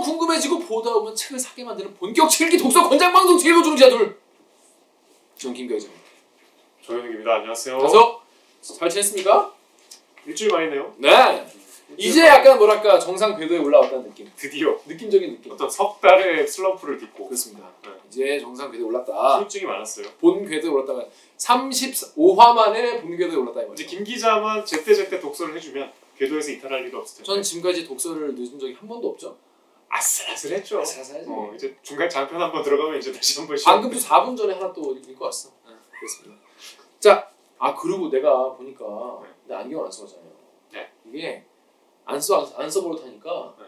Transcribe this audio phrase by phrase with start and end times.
[0.00, 4.18] 궁금해지고 보다 보면 책을 사게 만드는 본격 책읽기 독서 권장 방송 읽어주는 자들.
[5.36, 5.94] 전 김교희입니다.
[6.82, 7.34] 조현욱입니다.
[7.34, 7.78] 안녕하세요.
[7.78, 8.22] 그래서
[8.60, 9.52] 잘 지냈습니까?
[10.26, 10.94] 일주일 만이네요.
[10.98, 11.46] 네.
[11.96, 14.30] 이제 약간 뭐랄까 정상 궤도에 올라왔다는 느낌.
[14.36, 15.52] 드디어 느낌적인 느낌.
[15.52, 17.68] 어떤 석 달의 슬럼프를 딛고 그렇습니다.
[17.82, 17.90] 네.
[18.08, 19.38] 이제 정상 궤도에 올랐다.
[19.38, 20.06] 후유증이 많았어요.
[20.20, 21.06] 본 궤도에 올랐다가
[21.38, 23.84] 35화 만에 본 궤도에 올랐다 이 이제.
[23.86, 27.26] 김 기자만 제때 제때 독서를 해주면 궤도에서 이탈할 일도 없을 텐데.
[27.26, 29.36] 전 지금까지 독서를 늦은 적이 한 번도 없죠.
[29.96, 30.84] 아슬아슬했죠.
[30.84, 31.24] 사사지.
[31.28, 33.56] 어, 이제 중간 장편 한번 들어가면 이제 다시 한번.
[33.64, 35.50] 방금도 4분 전에 하나 또 읽고 왔어.
[35.66, 36.42] 네, 그렇습니다.
[37.00, 38.84] 자, 아 그리고 내가 보니까
[39.22, 39.28] 네.
[39.46, 40.30] 내 안경 안 써잖아요.
[40.72, 40.92] 네.
[41.06, 41.44] 이게
[42.04, 43.64] 안써안 써버릇하니까 네.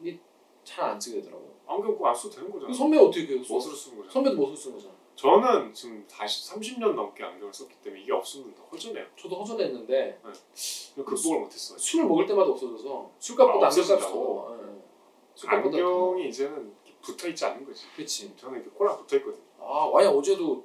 [0.00, 0.20] 이게
[0.64, 1.56] 잘 안 쓰게 되더라고.
[1.66, 2.72] 안경 꼭안 써도 되는 거잖아.
[2.72, 3.54] 선배 어떻게 계속 써?
[3.54, 4.12] 멋으로 쓰는 거잖아.
[4.12, 4.94] 선배도 멋을 쓰는 거잖아.
[5.14, 9.04] 저는 지금 다시 30년 넘게 안경을 썼기 때문에 이게 없으면 더 허전해요.
[9.16, 11.76] 저도 허전했는데 그냥 극복을 못했어요.
[11.78, 13.80] 술을 먹을 때마다 없어져서 술값보다 아, 안경값이?
[13.80, 13.96] 더.
[13.98, 14.78] 술값보다 더.
[15.46, 17.84] 안경이 이제는 붙어 있지 않는 거지.
[17.94, 18.34] 그렇지.
[18.36, 19.42] 저는 이렇게 코랑 붙어 있거든요.
[19.60, 20.64] 아 와이 어제도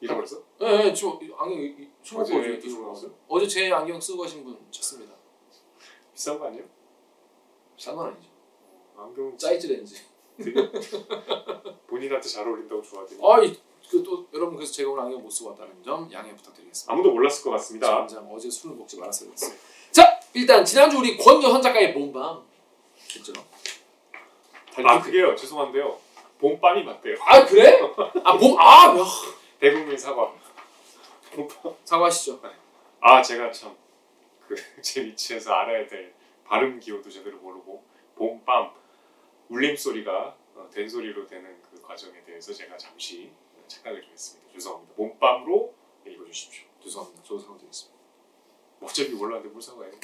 [0.00, 0.42] 잃어버렸어?
[0.62, 3.14] 예, 예 지금 안경 술 먹고 어제 나왔어요?
[3.28, 5.14] 어제 제 안경 쓰고 가신 분 찾습니다.
[6.14, 6.64] 비싼 거 아니에요?
[7.76, 8.28] 싼건 아니죠.
[8.96, 9.96] 안경 사이즈 렌즈.
[11.86, 13.56] 본인한테 잘 어울린다고 좋아하더니 아이
[13.88, 16.92] 그또 여러분 그래서 제가 오늘 안경 못 쓰고 왔다는 점 양해 부탁드리겠습니다.
[16.92, 18.06] 아무도 몰랐을 것 같습니다.
[18.06, 19.56] 장장 어제 술을 먹지 말았어야 됐어요.
[19.90, 22.42] 자 일단 지난주 우리 권여현 작가의 봄밤
[23.14, 23.32] 했죠.
[24.82, 25.34] 아 그게요.
[25.36, 25.98] 죄송한데요.
[26.38, 27.16] 봄밤이 맞대요.
[27.20, 27.80] 아 그래?
[28.24, 28.94] 아봄아 야.
[29.60, 30.32] 대국민 사과.
[31.32, 32.40] 봄밤 사과하시죠.
[33.00, 36.14] 아 제가 참그 제 위치에서 알아야 될
[36.44, 37.84] 발음 기호도 제대로 모르고
[38.16, 38.70] 봄밤
[39.48, 43.32] 울림 소리가 어, 된 소리로 되는 그 과정에 대해서 제가 잠시
[43.66, 44.52] 착각을 좀 했습니다.
[44.52, 44.94] 죄송합니다.
[44.94, 45.74] 봄밤으로
[46.06, 46.64] 읽어주십시오.
[46.82, 47.22] 죄송합니다.
[47.22, 47.98] 저도 사과드리겠습니다.
[48.82, 49.94] 어차피 몰랐는데 뭘 사과해요?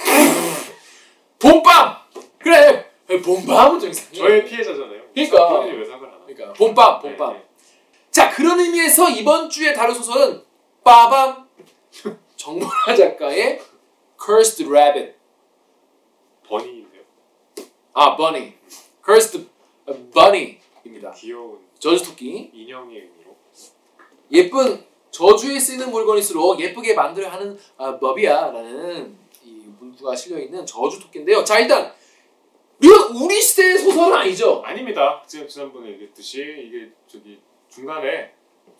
[1.38, 1.96] 봄밤!
[2.38, 4.16] 그래 봄밤은 좀 이상해.
[4.18, 5.60] 저의 피해자잖아요 그러니까.
[5.64, 7.32] 왜 사과를 안 그러니까 봄밤 봄밤.
[7.32, 7.44] 네, 네.
[8.10, 10.42] 자 그런 의미에서 이번 주에 다룰 소설은
[10.84, 11.48] 빠밤
[12.36, 13.60] 정보라 작가의
[14.22, 15.14] Cursed Rabbit
[16.48, 17.02] 버니인데요
[17.94, 18.54] 아 Bunny
[19.04, 19.46] Cursed
[20.12, 21.10] Bunny입니다.
[21.16, 23.36] 귀여운 저주 토끼 인형의 의미로
[24.32, 31.42] 예쁜 저주에 쓰이는 물건일수록 예쁘게 만들어야 하는 아, 법이야라는 이 문구가 실려 있는 저주 토끼인데요.
[31.42, 31.92] 자 일단
[32.82, 34.62] 이건 우리 시대의 소설은 아니죠.
[34.64, 35.22] 아닙니다.
[35.26, 38.32] 지금 지난번에 얘기했듯이 이게 저기 중간에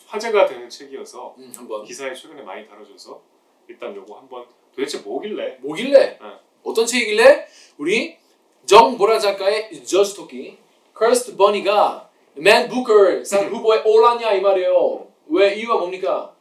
[0.06, 3.20] 화제가 되는 책이어서 음, 한번 기사에 최근에 많이 다뤄져서
[3.68, 6.18] 일단 요거 한번 도대체 뭐길래 뭐길래 네.
[6.62, 7.46] 어떤 책이길래
[7.78, 8.16] 우리
[8.64, 10.58] 정 보라 작가의 저주 토끼
[10.96, 15.08] Cursed Bunny가 맨 부커 상 후보에 올랐냐 이 말이에요.
[15.26, 16.34] 왜 이유가 뭡니까?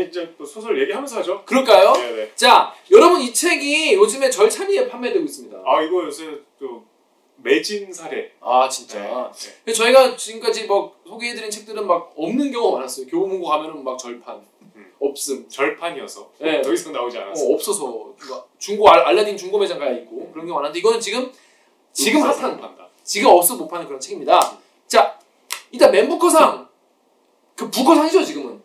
[0.00, 1.44] 이제 또 소설 얘기하면서 하죠.
[1.44, 1.92] 그럴까요?
[1.92, 2.32] 네네.
[2.34, 5.58] 자 여러분 이 책이 요즘에 절찬리에 판매되고 있습니다.
[5.66, 6.84] 아 이거 요새 또
[7.36, 8.32] 매진 사례.
[8.40, 9.00] 아 진짜.
[9.00, 9.50] 네.
[9.64, 13.06] 근데 저희가 지금까지 막 소개해드린 책들은 막 없는 경우가 많았어요.
[13.06, 14.40] 교보문고 가면은 막 절판,
[14.76, 14.92] 음.
[14.98, 16.62] 없음, 절판이어서 네.
[16.62, 17.44] 더 이상 나오지 않았어.
[17.44, 21.30] 어, 없어서 막 중고 알, 알라딘 중고 매장 가야 있고 그런 경우 많았는데 이거는 지금
[21.92, 22.88] 지금 핫한 판다.
[23.02, 24.58] 지금 없어 못 파는 그런 책입니다.
[24.86, 25.18] 자
[25.70, 26.68] 일단 맨부커상
[27.56, 28.61] 그 부커상이죠 지금은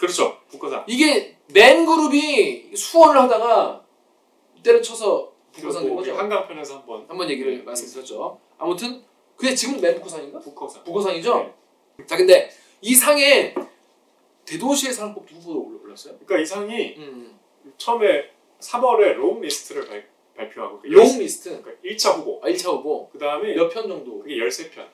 [0.00, 0.38] 그렇죠.
[0.48, 0.84] 북커상.
[0.88, 3.84] 이게 맨 그룹이 수원을 하다가
[4.62, 6.16] 때려쳐서 부커상 된 우리 거죠.
[6.18, 7.62] 한강편에서 한번 한번 얘기를 네.
[7.62, 8.38] 말씀드렸죠.
[8.58, 9.02] 아무튼
[9.36, 10.38] 그게 지금 맨부커상인가?
[10.40, 10.84] 북커상.
[10.84, 11.54] 부커상이죠.
[12.06, 12.50] 자 근데
[12.80, 13.54] 이 상에
[14.46, 16.14] 대도시의 상법도 후보로 올라- 올랐어요.
[16.24, 17.38] 그러니까 이 상이 음.
[17.76, 18.30] 처음에
[18.60, 22.40] 3월에 long list를 발, 발표하고 그 long 열- 리스트 그러니까 1차 후보.
[22.42, 24.20] 아, 1차 후보 그 다음에 몇 편 정도?
[24.22, 24.86] 그게 13편.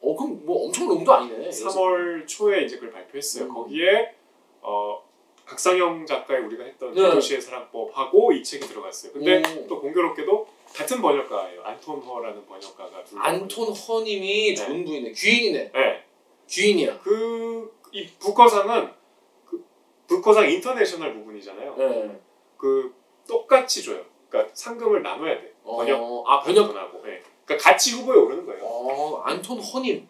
[0.00, 1.48] 어 그럼 뭐 엄청 long도 아니네.
[1.50, 3.44] 3월 초에 이제 그걸 발표했어요.
[3.44, 3.54] 음.
[3.54, 4.14] 거기에
[4.62, 5.02] 어
[5.46, 7.02] 박상영 작가의 우리가 했던 네.
[7.02, 9.12] 대도시의 사랑법하고 이 책이 들어갔어요.
[9.12, 9.66] 근데 오.
[9.66, 11.62] 또 공교롭게도 같은 번역가예요.
[11.62, 13.24] 안톤 허라는 번역가가 둘 다.
[13.24, 14.54] 안톤 허님이 네.
[14.54, 15.12] 좋은 분이네.
[15.12, 15.72] 귀인이네.
[15.72, 16.04] 네.
[16.48, 17.00] 귀인이야.
[17.00, 18.92] 그이 부커상은
[19.46, 19.64] 그
[20.06, 21.74] 부커상 International 부문이잖아요.
[21.76, 22.20] 네.
[22.58, 22.94] 그
[23.26, 24.04] 똑같이 줘요.
[24.28, 25.54] 그러니까 상금을 나눠야 돼.
[25.64, 26.74] 번역 어, 아 번역.
[26.76, 27.02] 하고.
[27.04, 27.22] 네.
[27.46, 28.62] 그러니까 같이 후보에 오르는 거예요.
[28.64, 30.06] 어 안톤 허님.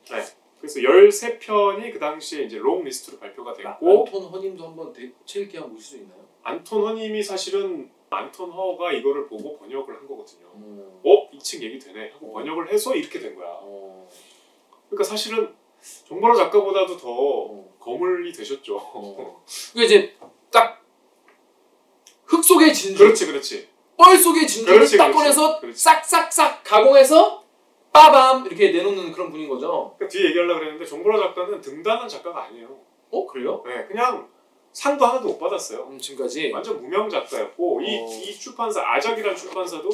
[0.69, 5.57] 그래서 13편이 그 당시에 이제 long list로 발표가 됐고 안톤 허님도 한번 대- 책 읽기
[5.57, 6.19] 한번 보실 수 있나요?
[6.43, 10.47] 안톤 허님이 사실은 안톤 허가 이거를 보고 번역을 한 거거든요.
[10.53, 11.01] 어.
[11.05, 11.29] 어?
[11.33, 12.33] 이 책 얘기 되네 하고 어.
[12.35, 13.49] 번역을 해서 이렇게 된 거야.
[13.49, 14.09] 어.
[14.89, 15.55] 그러니까 사실은
[16.07, 17.75] 정보라 작가보다도 더 어.
[17.79, 18.77] 거물이 되셨죠.
[18.77, 19.43] 어.
[19.75, 20.15] 그 이제
[20.51, 20.79] 딱
[22.27, 23.69] 흙 속의 진주, 그렇지 그렇지.
[23.97, 25.19] 뻘 속의 진주를 그렇지, 딱 그렇지.
[25.19, 25.79] 꺼내서 그렇지.
[25.83, 27.43] 싹싹싹 가공해서
[27.99, 29.95] 빠밤 이렇게 내놓는 그런 분인 거죠.
[29.97, 32.69] 그러니까 뒤에 얘기하려고 그랬는데 정보라 작가는 등단한 작가가 아니에요.
[33.11, 33.63] 어 그래요?
[33.67, 34.29] 네, 그냥
[34.73, 35.89] 상도 하나도 못 받았어요.
[35.89, 38.07] 음, 지금까지 완전 무명 작가였고 이, 어.
[38.07, 39.89] 이 출판사 아작이라는 출판사도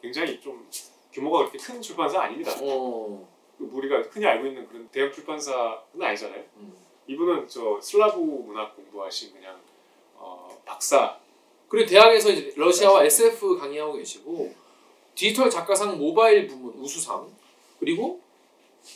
[0.00, 0.66] 굉장히 좀
[1.12, 2.52] 규모가 그렇게 큰 출판사 아닙니다.
[2.62, 3.28] 어.
[3.58, 6.42] 우리가 흔히 알고 있는 그런 대형 출판사는 아니잖아요.
[6.56, 6.72] 음.
[7.08, 9.60] 이분은 저 슬라브 문학 공부하신 그냥
[10.14, 11.18] 어, 박사
[11.68, 14.54] 그리고 대학에서 이제 러시아와 SF 강의하고 계시고
[15.14, 17.39] 디지털 작가상 모바일 부문 우수상
[17.80, 18.20] 그리고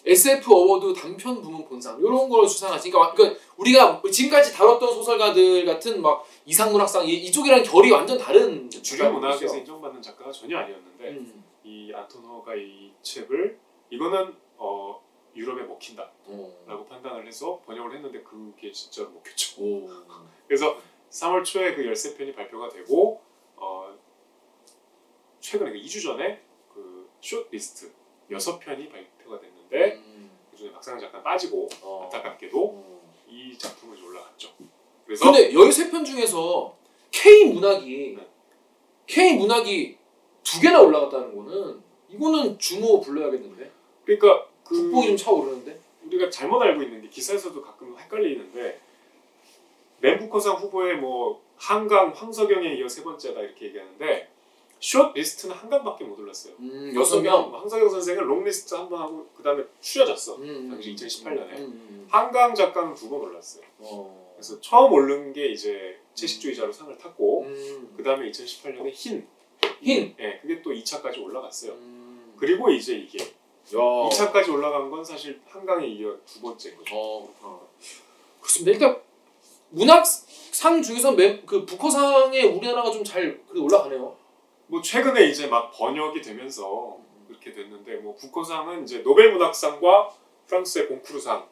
[0.06, 6.24] SF 어워드 단편 부문 본상 이런 걸 수상하시니까 그러니까 우리가 지금까지 다뤘던 소설가들 같은 막
[6.46, 9.56] 이상문학상 이- 이쪽이랑 결이 완전 다른 주류 문학에서.
[9.58, 11.44] 인정받는 작가가 전혀 아니었는데 음.
[11.64, 13.58] 이 안토노가 이 책을
[13.90, 15.02] 이거는 어,
[15.36, 16.86] 유럽에 먹힌다라고 어.
[16.88, 19.62] 판단을 해서 번역을 했는데 그게 진짜로 먹혔죠.
[19.62, 19.88] 오.
[20.48, 20.78] 그래서
[21.10, 23.20] 3월 초에 그 13편이 발표가 되고
[23.56, 23.94] 어,
[25.40, 26.40] 최근에 그 2주 전에
[26.72, 27.92] 그 숏리스트
[28.30, 30.30] 6편이 발표가 됐는데 음.
[30.50, 32.02] 그중에 박상현 작가 빠지고 어.
[32.04, 33.14] 안타깝게도 어.
[33.28, 34.50] 이 작품이 올라갔죠.
[35.04, 36.76] 그래서 근데 13편 중에서
[37.10, 38.28] K 문학이 네.
[39.06, 39.98] K 문학이
[40.42, 43.70] 두 개나 올라갔다는 거는 이거는 주모 불러야겠는데
[44.04, 48.80] 그러니까 그 국뽕이 좀 차오르는데 우리가 잘못 알고 있는 게 기사에서도 가끔 헷갈리는데
[50.00, 54.28] 맨부커상 후보의 뭐 한강 황석영에 이어 세 번째다 이렇게 얘기하는데
[54.84, 56.52] short list는 한강밖에 못 올랐어요.
[56.60, 60.36] 음, 여섯 명 황석영 선생은 long list 한 번 하고 그 다음에 추려졌어.
[60.36, 61.52] 음, 당시 2018 년에.
[61.56, 63.64] 음, 음, 한강 작가는 두 번 올랐어요.
[63.78, 64.34] 어.
[64.36, 67.94] 그래서 처음 오른 게 이제 채식주의자로 상을 탔고 음.
[67.96, 69.26] 그 다음에 2018년에 흰.
[69.80, 70.14] 흰.
[70.20, 71.72] 예, 그게 또 2차까지 올라갔어요.
[71.72, 72.34] 음.
[72.36, 73.28] 그리고 이제 이게 야.
[73.72, 76.94] 2차까지 올라간 건 사실 한강에 이어 두 번째인 거죠.
[76.94, 77.60] 어, 그렇구나.
[78.38, 78.70] 그렇습니다.
[78.72, 79.00] 일단
[79.70, 84.22] 문학상 중에서 맨, 그 부커상에 우리나라가 좀 잘 올라가네요.
[84.74, 86.98] 뭐 최근에 이제 막 번역이 되면서
[87.28, 90.12] 그렇게 됐는데 뭐 국고상은 이제 노벨 문학상과
[90.48, 91.46] 프랑스의 공쿠르상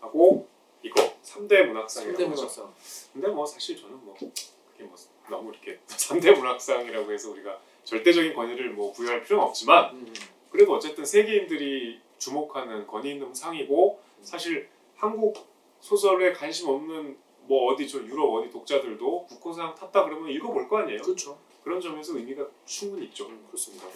[0.00, 0.48] 하고 음.
[0.82, 2.42] 이거 3대 문학상이라고 3대 하죠.
[2.42, 2.74] 문학상.
[3.14, 4.94] 근데 뭐 사실 저는 뭐 그게 뭐
[5.30, 10.14] 너무 이렇게 3대 문학상이라고 해서 우리가 절대적인 권위를 뭐 부여할 필요는 없지만 음.
[10.50, 15.38] 그래도 어쨌든 세계인들이 주목하는 권위 있는 상이고 사실 한국
[15.80, 17.16] 소설에 관심 없는
[17.46, 21.00] 뭐 어디 저 유럽 어디 독자들도 국고상 탔다 그러면 읽어볼 거 아니에요.
[21.00, 21.38] 그렇죠.
[21.62, 23.26] 그런 점에서 의미가 충분히 있죠.
[23.26, 23.86] 음, 그렇습니다.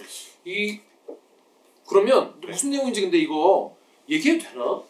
[0.45, 0.81] 이
[1.87, 2.49] 그러면 네.
[2.49, 3.77] 무슨 내용인지 근데 이거
[4.09, 4.83] 얘기해도 되나?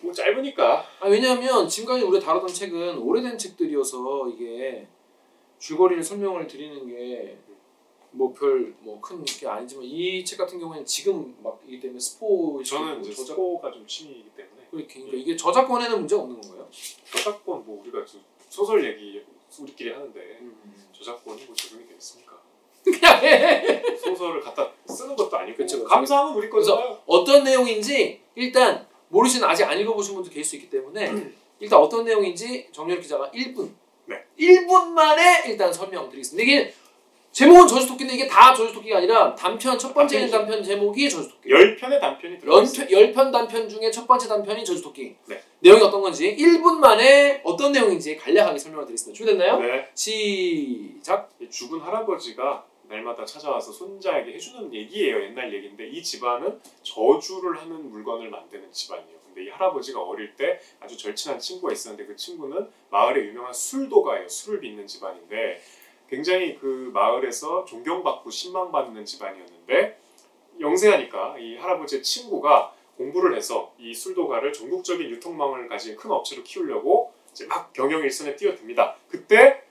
[0.00, 4.86] 뭐 짧으니까 아, 왜냐하면 지금까지 우리가 다뤘던 책은 오래된 책들이어서 이게
[5.58, 7.38] 줄거리를 설명을 드리는 게
[8.16, 13.00] 뭐 별 뭐 큰 게 아니지만 이 책 같은 경우에는 지금 막이기 때문에 스포 저는
[13.00, 16.68] 이제 저작 스포가 좀 취미이기 때문에 그러니까 이게 저작권에는 문제가 없는 건가요?
[17.10, 18.18] 저작권 뭐 우리가 저
[18.48, 19.20] 소설 얘기
[19.58, 20.83] 우리끼리 하는데 음.
[21.04, 22.32] 저작권이 뭐 적용이 되겠습니까?
[22.82, 23.82] 그냥 해.
[23.96, 25.84] 소설을 갖다 쓰는 것도 아니고 그쵸.
[25.84, 27.02] 감상은 우리 거잖아요.
[27.06, 31.12] 어떤 내용인지 일단 모르시는 아직 안 읽어보신 분도 계실 수 있기 때문에
[31.60, 33.70] 일단 어떤 내용인지 정렬 기자가 1분
[34.06, 34.24] 네.
[34.38, 36.42] 1분 만에 일단 설명드리겠습니다.
[36.42, 36.74] 이게
[37.34, 40.38] 제목은 저주토끼인데 이게 다 저주토끼가 아니라 단편 첫 번째 단편이죠.
[40.38, 42.82] 단편 제목이 저주토끼 열 편의 단편이 들어가 있어요.
[42.84, 45.42] 연편, 열편 단편 중에 첫 번째 단편이 저주토끼 네.
[45.58, 49.16] 내용이 어떤 건지 1분 만에 어떤 내용인지 간략하게 설명을 드리겠습니다.
[49.16, 49.58] 준비됐나요?
[49.58, 49.88] 네.
[49.96, 55.24] 시작 이 죽은 할아버지가 날마다 찾아와서 손자에게 해주는 얘기예요.
[55.24, 59.18] 옛날 얘기인데 이 집안은 저주를 하는 물건을 만드는 집안이에요.
[59.26, 64.28] 근데 이 할아버지가 어릴 때 아주 절친한 친구가 있었는데 그 친구는 마을의 유명한 술도가예요.
[64.28, 65.60] 술을 빚는 집안인데
[66.08, 69.98] 굉장히 그 마을에서 존경받고 신망받는 집안이었는데
[70.60, 77.46] 영세하니까 이 할아버지의 친구가 공부를 해서 이 술도가를 전국적인 유통망을 가진 큰 업체로 키우려고 이제
[77.46, 78.96] 막 경영 일선에 뛰어듭니다.
[79.08, 79.62] 그때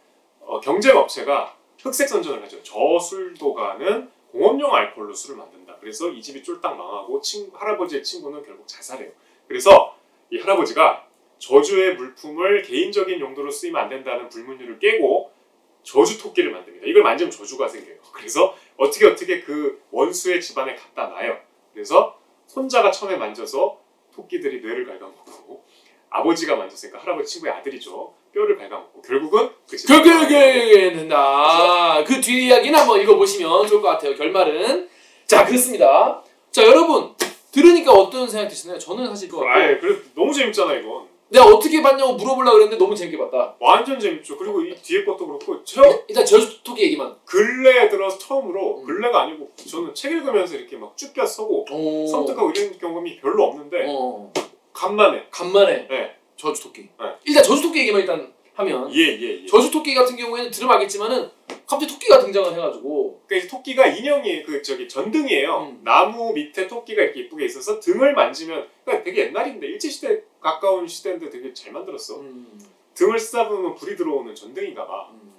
[0.42, 2.62] 어, 경쟁 업체가 흑색 선전을 하죠.
[2.64, 5.78] 저 술도가는 공업용 알코올로 술을 만든다.
[5.80, 9.12] 그래서 이 집이 쫄딱 망하고 친, 할아버지의 친구는 결국 자살해요.
[9.48, 9.96] 그래서
[10.30, 11.08] 이 할아버지가
[11.38, 15.32] 저주의 물품을 개인적인 용도로 쓰이면 안 된다는 불문율을 깨고
[15.84, 16.88] 저주 토끼를 만듭니다.
[16.88, 17.98] 이걸 만지면 저주가 생겨요.
[18.14, 21.38] 그래서 어떻게 어떻게 그 원수의 집안에 갖다 놔요.
[21.74, 23.80] 그래서 손자가 처음에 만져서
[24.16, 25.64] 토끼들이 뇌를 갉아먹고
[26.10, 28.14] 아버지가 만졌으니까 할아버지 친구의 아들이죠.
[28.34, 32.04] 뼈를 갉아먹고 결국은 그 집안 그그그 된다.
[32.06, 34.16] 그뒤 이야기는 한번 읽어보시면 좋을 것 같아요.
[34.16, 34.90] 결말은
[35.26, 36.24] 자 그렇습니다.
[36.52, 37.16] 자 여러분
[37.52, 38.78] 들으니까 어떤 생각 드시나요?
[38.80, 41.13] 저는 사실 그거 아예 그래 너무 재밌잖아 이건.
[41.34, 43.56] 내가 어떻게 봤냐고 물어보려고 그랬는데 너무 재밌게 봤다.
[43.60, 44.38] 완전 재밌죠.
[44.38, 47.16] 그리고 이 뒤에 것도 그렇고 저 일단 저주토끼 얘기만.
[47.26, 48.86] 근래에 들어서 처음으로 음.
[48.86, 52.06] 근래가 아니고 저는 책 읽으면서 이렇게 막 쭈뼛 서고 오.
[52.06, 54.32] 섬뜩하고 이런 경험이 별로 없는데 어.
[54.74, 56.16] 간만에 간만에 네.
[56.38, 56.82] 저주토끼.
[56.82, 57.06] 네.
[57.26, 59.46] 일단 저주토끼 얘기만 일단 하면 예예 예.
[59.48, 61.32] 저주토끼 같은 경우에는 들으면 알겠지만은
[61.66, 65.70] 갑자기 토끼가 등장을 해가지고 그러니까 이 토끼가 인형이 그 저기 전등이에요.
[65.70, 65.82] 음.
[65.84, 71.30] 나무 밑에 토끼가 이렇게 이쁘게 있어서 등을 만지면 그러니까 되게 옛날인데 일제 시대 가까운 시대인데
[71.30, 72.20] 되게 잘 만들었어.
[72.20, 72.60] 음.
[72.94, 75.10] 등을 쓰다 보면 불이 들어오는 전등인가 봐.
[75.12, 75.34] 음.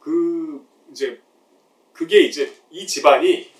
[0.00, 1.20] 그 이제
[1.92, 3.50] 그게 이제 이 집안이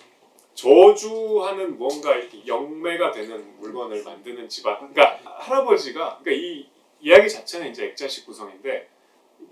[0.55, 4.79] 저주하는 뭔가 이렇게 영매가 되는 물건을 만드는 집안.
[4.79, 6.69] 그러니까 할아버지가 그러니까 이
[7.01, 8.89] 이야기 자체는 이제 액자식 구성인데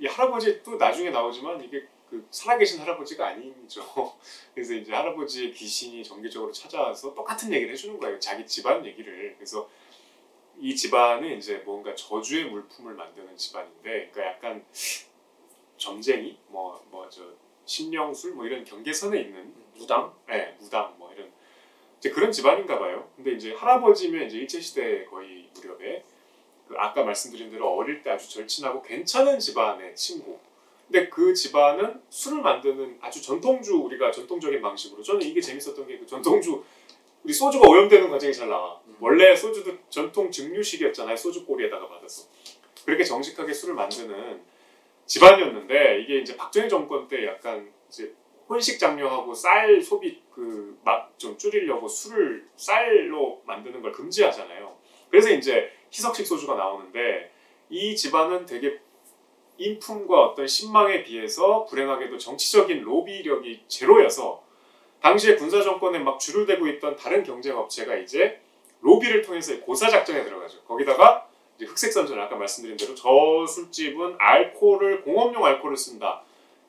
[0.01, 3.83] 이 할아버지 또 나중에 나오지만 이게 그 살아계신 할아버지가 아니죠.
[4.55, 8.19] 그래서 이제 할아버지의 귀신이 정기적으로 찾아와서 똑같은 얘기를 해주는 거예요.
[8.21, 9.35] 자기 집안 얘기를.
[9.37, 9.69] 그래서
[10.59, 14.65] 이 집안은 이제 뭔가 저주의 물품을 만드는 집안인데, 그러니까 약간
[15.77, 17.23] 점쟁이, 뭐 뭐 저
[17.67, 20.15] 신령술 뭐 이런 경계선에 있는 무당?
[20.29, 21.31] 네, 무당 뭐 이런
[21.99, 23.11] 이제 그런 집안인가 봐요.
[23.17, 26.05] 근데 이제 할아버지면 이제 일제 시대 거의 무렵에
[26.69, 30.39] 그 아까 말씀드린 대로 어릴 때 아주 절친하고 괜찮은 집안의 친구.
[30.87, 36.07] 근데 그 집안은 술을 만드는 아주 전통주 우리가 전통적인 방식으로 저는 이게 재밌었던 게 그
[36.07, 36.63] 전통주
[37.25, 38.81] 우리 소주가 오염되는 과정이 잘 나와.
[38.87, 38.97] 음.
[39.01, 41.17] 원래 소주도 전통 증류식이었잖아요.
[41.17, 42.29] 소주 꼬리에다가 받아서
[42.85, 44.41] 그렇게 정직하게 술을 만드는
[45.07, 48.15] 집안이었는데 이게 이제 박정희 정권 때 약간 이제
[48.49, 54.77] 혼식 장려하고 쌀 소비 그맛좀 줄이려고 술을 쌀로 만드는 걸 금지하잖아요.
[55.11, 57.33] 그래서 이제 희석식 소주가 나오는데
[57.71, 58.79] 이 집안은 되게
[59.59, 64.43] 인품과 어떤 신망에 비해서 불행하게도 정치적인 로비력이 제로여서
[65.01, 68.41] 당시에 군사 정권에 막 줄을 대고 있던 다른 경쟁 업체가 이제
[68.81, 70.63] 로비를 통해서 고사 작전에 들어가죠.
[70.65, 76.23] 거기다가 이제 흑색 선전 아까 말씀드린 대로 저 술집은 알코올을 공업용 알코올을 쓴다.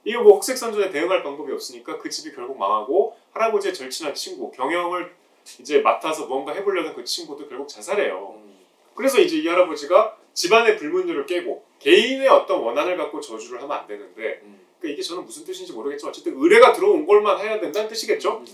[0.03, 5.13] 이거 뭐 흑색 선전에 대응할 방법이 없으니까 그 집이 결국 망하고 할아버지의 절친한 친구 경영을
[5.59, 8.35] 이제 맡아서 뭔가 해보려는 그 친구도 결국 자살해요.
[8.37, 8.57] 음.
[8.95, 14.39] 그래서 이제 이 할아버지가 집안의 불문율을 깨고 개인의 어떤 원한을 갖고 저주를 하면 안 되는데
[14.43, 14.59] 음.
[14.79, 18.37] 그러니까 이게 저는 무슨 뜻인지 모르겠지만 어쨌든 의뢰가 들어온 걸만 해야 된다는 뜻이겠죠.
[18.37, 18.45] 음.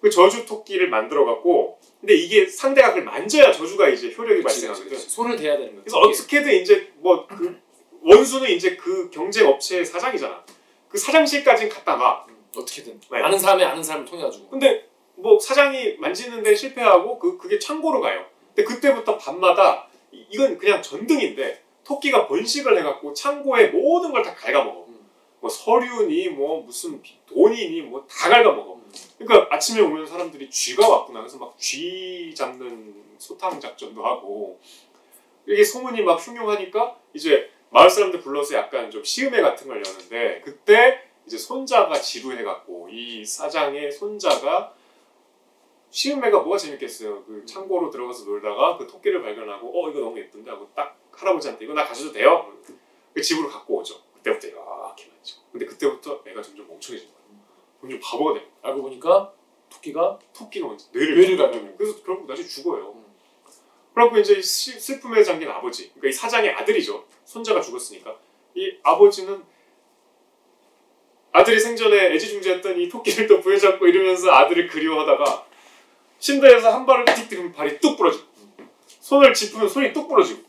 [0.00, 4.96] 그 저주 토끼를 만들어 갖고 근데 이게 상대가 그걸 만져야 저주가 이제 효력이 발생하거든.
[4.98, 5.82] 손을 대야 되는 거지.
[5.84, 7.62] 그래서 어떻게든 이제 뭐 그
[8.02, 10.42] 원수는 이제 그 경쟁 업체의 사장이잖아.
[10.88, 12.24] 그 사장실까지는 갖다 놔.
[12.28, 13.18] 음, 어떻게든 네.
[13.18, 14.48] 아는 사람이 아는 사람을 통해 가지고.
[14.48, 18.24] 근데 뭐 사장이 만지는데 실패하고 그 그게 창고로 가요.
[18.54, 24.86] 근데 그때부터 밤마다 이- 이건 그냥 전등인데 토끼가 번식을 해갖고 창고에 모든 걸 다 갉아먹어.
[24.88, 25.06] 음.
[25.40, 28.74] 뭐 서류니 뭐 무슨 비- 돈이니 뭐 다 갉아먹어.
[28.74, 28.84] 음.
[29.18, 31.20] 그러니까 아침에 오면 사람들이 쥐가 왔구나.
[31.20, 34.58] 그래서 막 쥐 잡는 소탕 작전도 하고
[35.46, 41.00] 이게 소문이 막 흉흉하니까 이제 마을 사람들 불러서 약간 좀 시음회 같은 걸 여는데 그때
[41.26, 44.72] 이제 손자가 지루해갖고 이 사장의 손자가
[45.98, 47.22] 시음회가 뭐가 재밌겠어요.
[47.24, 51.72] 그 창고로 들어가서 놀다가 그 토끼를 발견하고 어 이거 너무 예쁜데 하고 딱 할아버지한테 이거
[51.72, 52.52] 나 가져도 돼요?
[53.14, 54.00] 그 집으로 갖고 오죠.
[54.14, 55.42] 그때부터 이렇게 만지고.
[55.52, 57.18] 근데 그때부터 애가 점점 멍청해진 거야.
[57.80, 58.44] 점점 바보가 돼.
[58.62, 59.32] 알고 보니까
[59.70, 61.36] 토끼가 토끼가 먼저 뇌를 뇌를.
[61.36, 61.76] 깎아요.
[61.76, 62.90] 그래서 결국 나중에 죽어요.
[62.96, 63.04] 음.
[63.94, 67.06] 그래갖고 이제 시- 슬픔에 잠긴 아버지, 그러니까 이 사장의 아들이죠.
[67.24, 68.18] 손자가 죽었으니까
[68.56, 69.44] 이 아버지는
[71.30, 75.43] 아들이 생전에 애지중지했던 이 토끼를 또 부여잡고 이러면서 아들을 그리워하다가
[76.24, 78.24] 침대에서 한 발을 틱 들으면 발이 뚝 부러지고
[78.86, 80.40] 손을 짚으면 손이 뚝 부러지고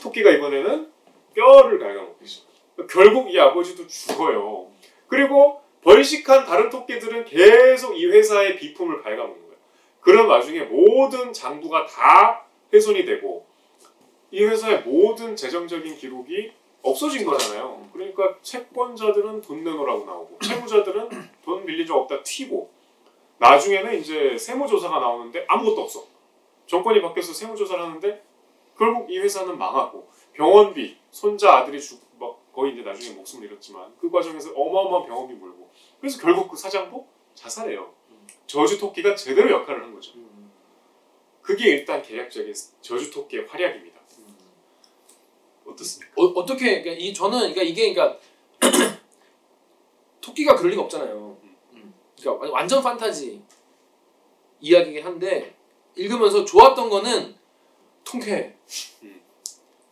[0.00, 0.88] 토끼가 이번에는
[1.34, 2.46] 뼈를 갉아먹기 시작.
[2.88, 4.68] 결국 이 아버지도 죽어요.
[5.08, 9.56] 그리고 번식한 다른 토끼들은 계속 이 회사의 비품을 갉아먹는 거예요.
[10.00, 13.44] 그런 와중에 모든 장부가 다 훼손이 되고
[14.30, 17.88] 이 회사의 모든 재정적인 기록이 없어진 거잖아요.
[17.92, 21.08] 그러니까 채권자들은 돈 내놓으라고 나오고 채무자들은
[21.44, 22.79] 돈 빌린 적 없다 튀고
[23.40, 26.04] 나중에는 이제 세무조사가 나오는데 아무것도 없어.
[26.66, 28.24] 정권이 바뀌어서 세무조사를 하는데
[28.78, 34.10] 결국 이 회사는 망하고 병원비 손자 아들이 죽 막 거의 이제 나중에 목숨을 잃었지만 그
[34.10, 37.92] 과정에서 어마어마한 병원비 물고 그래서 결국 그 사장도 자살해요.
[38.46, 40.12] 저주 토끼가 제대로 역할을 한 거죠.
[40.16, 40.52] 음.
[41.40, 43.98] 그게 일단 계략적인 저주 토끼의 활약입니다.
[44.18, 44.36] 음.
[45.66, 46.12] 어떻습니까?
[46.20, 48.20] 어, 어떻게 그러니까 이 저는 그러니까 이게 그러니까
[50.20, 51.29] 토끼가 그럴 리가 없잖아요.
[52.20, 52.22] 음.
[52.22, 53.42] 그러니까 완- 완전 판타지
[54.60, 55.56] 이야기긴 한데
[55.96, 57.34] 읽으면서 좋았던 거는
[58.04, 58.56] 통쾌해.
[59.02, 59.22] 음.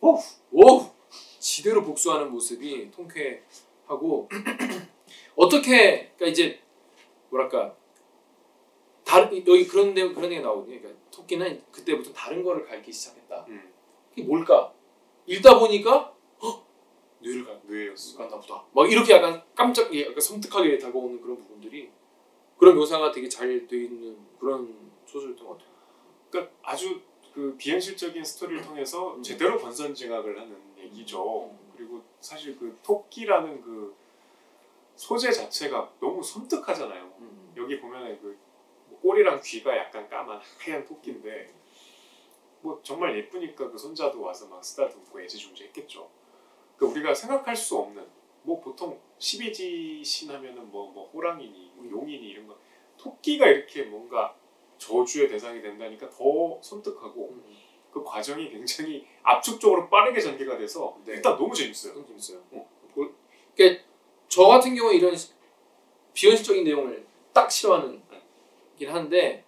[0.01, 0.15] 오,
[0.51, 0.91] 오,
[1.39, 4.29] 지대로 복수하는 모습이 통쾌하고
[5.35, 6.59] 어떻게 그러니까 이제
[7.29, 7.75] 뭐랄까
[9.03, 10.79] 다른 여기 그런 데 그런 게 나오거든요.
[10.79, 13.45] 그러니까 토끼는 그때부터 다른 거를 갈기 시작했다.
[13.49, 13.73] 음,
[14.09, 14.73] 그게 뭘까?
[15.25, 16.65] 읽다 보니까 헉!
[17.19, 18.17] 뇌를 갈 뇌였어.
[18.17, 18.63] 갔나 보다.
[18.71, 21.89] 막 이렇게 약간 깜짝 예, 약간 섬뜩하게 다가오는 그런 부분들이
[22.59, 25.69] 그런 묘사가 되게 잘 돼 있는 그런 소설이었던 것 같아요.
[26.29, 27.01] 그러니까 아주
[27.33, 29.23] 그 비현실적인 스토리를 통해서 음.
[29.23, 31.55] 제대로 권선징악을 하는 얘기죠.
[31.75, 33.95] 그리고 사실 그 토끼라는 그
[34.95, 37.13] 소재 자체가 너무 섬뜩하잖아요.
[37.19, 37.53] 음.
[37.55, 41.53] 여기 보면은 그뭐 꼬리랑 귀가 약간 까만 하얀 토끼인데
[42.61, 46.09] 뭐 정말 예쁘니까 그 손자도 와서 막 쓰다듬고 애지중지했겠죠.
[46.75, 48.05] 그 우리가 생각할 수 없는
[48.49, 52.57] 뭐 보통 12지 신 하면은 뭐, 뭐 호랑이니 뭐 용이니 이런 거
[52.97, 54.35] 토끼가 이렇게 뭔가
[54.79, 57.43] 저주의 대상이 된다니까 더 섬뜩하고 음.
[57.91, 61.13] 그 과정이 굉장히 압축적으로 빠르게 전개가 돼서 네.
[61.13, 61.93] 일단 너무 재밌어요.
[61.93, 62.41] 너무 재밌어요.
[62.51, 62.67] 어.
[62.95, 63.13] 볼-
[63.55, 63.83] 그러니까
[64.27, 65.31] 저 같은 경우에 이런 시-
[66.13, 68.01] 비현실적인 내용을 딱 싫어하는
[68.79, 69.43] 긴 하는데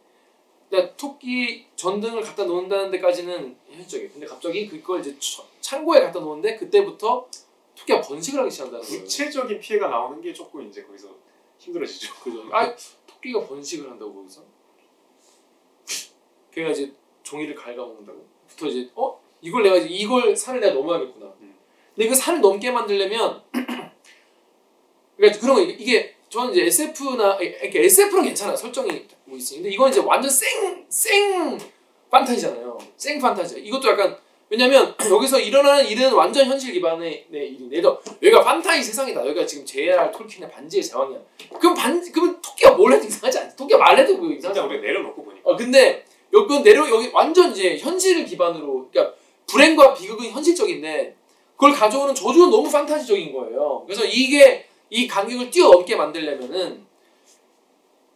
[0.70, 4.12] 그러니까 토끼 전등을 갖다 놓는다는 데까지는 현실적이에요.
[4.12, 7.28] 근데 갑자기 그걸 이제 처- 창고에 갖다 놓는데 그때부터
[7.82, 9.02] 토끼가 번식을 하기 시작한다는 거예요.
[9.02, 11.16] 구체적인 피해가 나오는 게 조금 이제 거기서
[11.58, 12.14] 힘들어지죠.
[12.24, 12.48] 그죠.
[12.52, 12.76] 아
[13.08, 14.44] 토끼가 번식을 한다고 거기서.
[16.52, 18.26] 걔가 이제 종이를 갉아먹는다고.
[18.48, 21.34] 부터 이제 어 이걸 내가 이제 이걸 산을 내가 넘어야겠구나.
[21.42, 21.56] 음.
[21.96, 23.44] 근데 그 산을 넘게 만들려면
[25.18, 29.90] 그러니까 그런 거 이게 저는 이제 SF나 이렇게 SF는 괜찮아요 설정이 뭐 있으니 근데 이건
[29.90, 31.60] 이제 완전 쌩쌩
[32.10, 34.18] 판타지잖아요 쌩 판타지 이것도 약간
[34.52, 40.12] 왜냐면 여기서 일어나는 일은 완전 현실 기반의 네, 일인데 여기가 판타지 세상이다 여기가 지금 J.R.
[40.12, 41.20] 톨킨의 반지의 제왕이야
[41.58, 45.24] 그럼 반 그러면 토끼가 뭘 해도 이상하지 않지 토끼가 말해도 뭐 이상하지 않아 우리 내려놓고
[45.24, 46.04] 보니까 어 근데
[46.34, 49.16] 여기 내려 여기 완전 이제 현실을 기반으로 그러니까
[49.48, 51.16] 불행과 비극은 현실적인데
[51.56, 53.84] 그걸 가져오는 저주는 너무 판타지적인 거예요.
[53.86, 56.86] 그래서 이게 이 간격을 뛰어넘게 만들려면은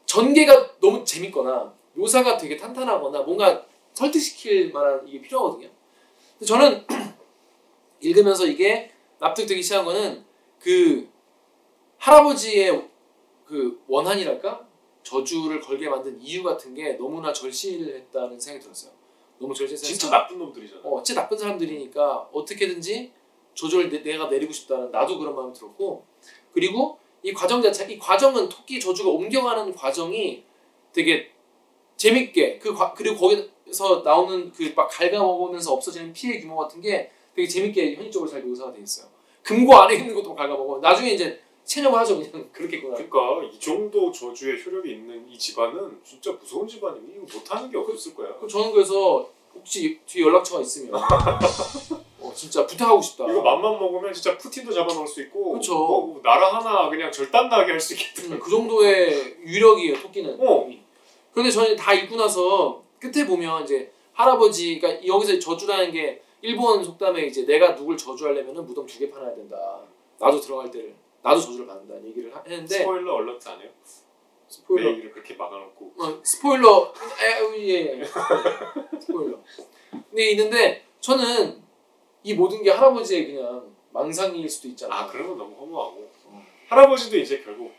[0.06, 3.64] 전개가 너무 재밌거나 묘사가 되게 탄탄하거나 뭔가
[3.94, 5.75] 설득시킬 만한 이게 필요하거든요.
[6.44, 6.86] 저는
[8.02, 10.26] 읽으면서 이게 납득되기 시작한 거는
[10.60, 11.10] 그
[11.98, 12.90] 할아버지의
[13.46, 14.68] 그 원한이랄까
[15.04, 18.92] 저주를 걸게 만든 이유 같은 게 너무나 절실했다는 생각이 들었어요.
[19.40, 20.82] 너무 절실해서 진짜 나쁜 놈들이잖아.
[20.84, 23.14] 어, 진짜 나쁜 사람들이니까 어떻게든지
[23.54, 26.06] 조절을 내, 내가 내리고 싶다는 나도 그런 마음이 들었고
[26.52, 30.44] 그리고 이 과정 자체 이 과정은 토끼 저주가 옮겨가는 과정이
[30.92, 31.32] 되게
[31.98, 37.10] 재밌게 그 과, 그리고 거기 서 나오는 그 막 갉아먹으면서 없어지는 피해 규모 같은 게
[37.36, 39.08] 되게 재밌게 현실적으로 잘 묘사가 돼 있어요.
[39.44, 40.80] 금고 안에 있는 것도 갉아먹어.
[40.80, 42.96] 나중에 이제 체념을 하죠 그냥 그렇겠구나.
[42.96, 48.14] 그러니까 이 정도 저주의 효력이 있는 이 집안은 진짜 무서운 집안이니 이거 못하는 게 없을
[48.14, 48.34] 거야.
[48.36, 50.94] 그럼 저는 그래서 혹시 뒤에 연락처가 있으면
[52.20, 53.26] 어, 진짜 부탁하고 싶다.
[53.26, 55.74] 이거 맘만 먹으면 진짜 푸틴도 잡아놓을 수 있고 그쵸.
[55.76, 58.24] 뭐 나라 하나 그냥 절단나게 할 수 있겠다.
[58.34, 60.38] 음, 그 정도의 위력이에요 토끼는.
[60.40, 60.70] 어.
[61.32, 67.24] 그런데 저는 다 읽고 나서 끝에 보면 이제 할아버지, 그러니까 여기서 저주라는 게 일본 속담에
[67.26, 69.82] 이제 내가 누굴 저주하려면은 무덤 두개 파놔야 된다.
[70.20, 73.70] 나도 들어갈 때를 나도 저주를 받는다 얘기를 하- 했는데 스포일러 안 해요?
[74.48, 74.84] 스포일러.
[74.86, 78.04] 내 얘기를 그렇게 막아놓고 어, 스포일러 에, 예, 예.
[79.00, 79.40] 스포일러.
[79.92, 81.62] 근데 있는데 저는
[82.24, 84.96] 이 모든 게 할아버지의 그냥 망상일 수도 있잖아.
[85.02, 86.46] 아 그러면 너무 허무하고 어.
[86.70, 87.74] 할아버지도 이제 결국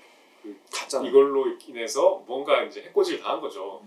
[0.72, 1.08] 가짜나.
[1.08, 3.82] 이걸로 인해서 뭔가 이제 해코지를 당한 거죠.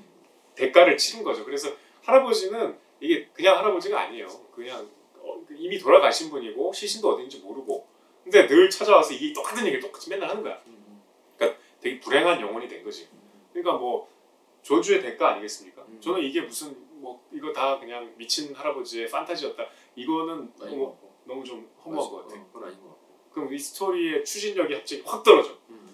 [0.60, 1.46] 대가를 치른 거죠.
[1.46, 1.70] 그래서
[2.04, 4.28] 할아버지는 이게 그냥 할아버지가 아니에요.
[4.54, 7.88] 그냥 어, 이미 돌아가신 분이고 시신도 어딘지 모르고
[8.24, 10.62] 근데 늘 찾아와서 이게 똑같은 얘기를 똑같이 맨날 하는 거야.
[10.68, 11.02] 음,
[11.82, 13.08] 되게 불행한 영혼이 된 거지.
[13.54, 14.10] 그러니까 뭐
[14.62, 15.82] 조주의 대가 아니겠습니까?
[15.84, 16.00] 음.
[16.02, 19.64] 저는 이게 무슨 뭐 이거 다 그냥 미친 할아버지의 판타지였다.
[19.96, 20.98] 이거는 너무, 것.
[21.24, 22.28] 너무 좀 허무한 것 맞아.
[22.28, 22.42] 같아.
[22.42, 23.00] 어, 그건 아닌 것 같고.
[23.32, 25.58] 그럼 이 스토리의 추진력이 갑자기 확 떨어져.
[25.70, 25.88] 음.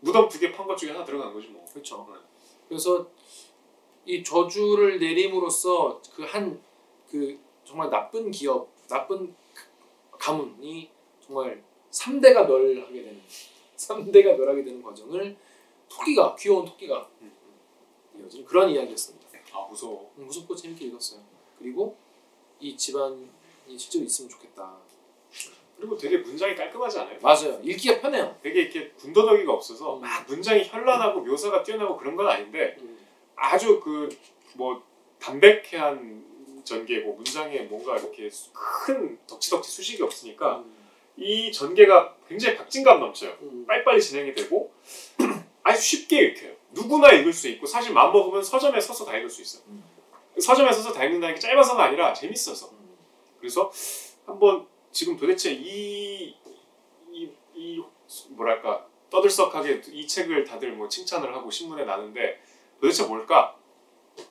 [0.00, 1.64] 무덤 두 개 판 것 중에 하나 들어간 거지 뭐.
[1.72, 2.06] 그렇죠.
[2.08, 2.18] 네.
[2.68, 3.08] 그래서
[4.04, 9.34] 이 저주를 내림으로써 그한그 정말 나쁜 기업, 나쁜
[10.12, 13.22] 가문이 정말 3대가 멸하게 되는
[13.76, 15.36] 3대가 멸하게 되는 과정을
[15.88, 17.32] 토끼가 귀여운 토끼가 음.
[18.18, 19.26] 이어지는 그런 이야기였습니다.
[19.52, 20.12] 아 무서워.
[20.18, 21.20] 음, 무섭고 재밌게 읽었어요.
[21.58, 21.96] 그리고
[22.60, 23.28] 이 집안이
[23.76, 24.78] 실제로 있으면 좋겠다.
[25.76, 27.18] 그리고 되게 문장이 깔끔하지 않아요?
[27.20, 27.60] 맞아요.
[27.62, 28.36] 읽기가 편해요.
[28.42, 30.00] 되게 이렇게 군더더기가 없어서 음.
[30.00, 32.98] 막 문장이 현란하고 묘사가 뛰어나고 그런 건 아닌데 음.
[33.36, 34.08] 아주 그
[34.56, 34.82] 뭐
[35.20, 36.24] 담백한
[36.64, 40.64] 전개고 문장에 뭔가 이렇게 큰 덕지덕지 수식이 없으니까
[41.16, 43.36] 이 전개가 굉장히 박진감 넘쳐요.
[43.42, 43.64] 음.
[43.66, 44.72] 빨리빨리 진행이 되고
[45.62, 46.52] 아주 쉽게 읽혀요.
[46.72, 49.60] 누구나 읽을 수 있고 사실 마음 먹으면 서점에 서서 다 읽을 수 있어.
[49.68, 49.82] 음.
[50.38, 52.70] 서점에 서서 다 읽는다는 게 짧아서가 아니라 재밌어서.
[52.72, 52.96] 음.
[53.38, 53.70] 그래서
[54.26, 56.34] 한번 지금 도대체 이,
[57.12, 57.84] 이, 이
[58.30, 62.42] 뭐랄까 떠들썩하게 이 책을 다들 뭐 칭찬을 하고 신문에 나는데
[62.80, 63.54] 도대체 뭘까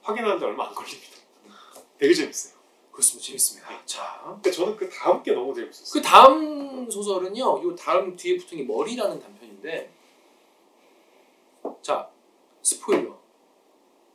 [0.01, 1.17] 확인하는데 얼마 안 걸립니다.
[1.99, 2.55] 되게 재밌어요.
[2.91, 3.27] 그렇습니다.
[3.27, 3.85] 재밌습니다.
[3.85, 5.93] 자, 근데 저는 그 다음 게 너무 재밌었어요.
[5.93, 7.43] 그 다음 소설은요.
[7.43, 9.93] 요 다음 뒤에 붙은 게 머리라는 단편인데
[11.83, 12.09] 자
[12.63, 13.15] 스포일러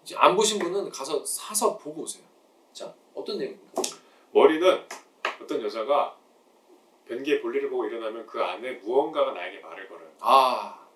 [0.03, 2.25] 이제 안 보신 분은 가서 사서 보고 오세요.
[2.73, 3.83] 자 어떤 내용입니까?
[4.33, 4.85] 머리는
[5.41, 6.19] 어떤 여자가
[7.11, 10.09] 변기에 볼일을 보고 일어나면 그 안에 무언가가 나에게 말을 걸어요.
[10.21, 10.87] 아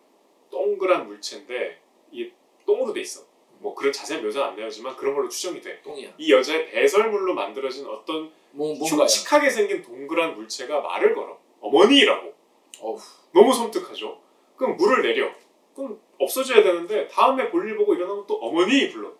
[0.51, 1.81] 동그란 물체인데
[2.13, 2.31] 이
[2.65, 3.25] 똥으로 돼 있어.
[3.59, 5.83] 뭐 그런 자세한 묘사는 안 되지만 그런 걸로 추정이 돼.
[5.83, 6.13] 똥이야.
[6.17, 8.73] 이 여자의 배설물로 만들어진 어떤 뭐.
[8.75, 11.39] 흉측하게 생긴 동그란 물체가 말을 걸어.
[11.61, 12.33] 어머니라고.
[12.81, 12.99] 어우
[13.33, 14.21] 너무 섬뜩하죠.
[14.57, 15.33] 그럼 물을 내려.
[15.75, 19.13] 그럼 없어져야 되는데 다음에 볼일 보고 일어나면 또 어머니 불러.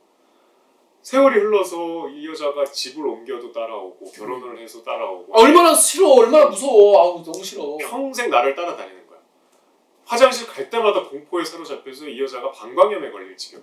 [1.05, 6.99] 세월이 흘러서 이 여자가 집을 옮겨도 따라오고 결혼을 해서 따라오고 아, 얼마나 싫어, 얼마나 무서워.
[6.99, 7.77] 아우 너무 싫어.
[7.77, 9.19] 평생 나를 따라다니는 거야.
[10.07, 13.63] 화장실 갈 때마다 공포에 사로잡혀서 이 여자가 방광염에 걸릴 지경.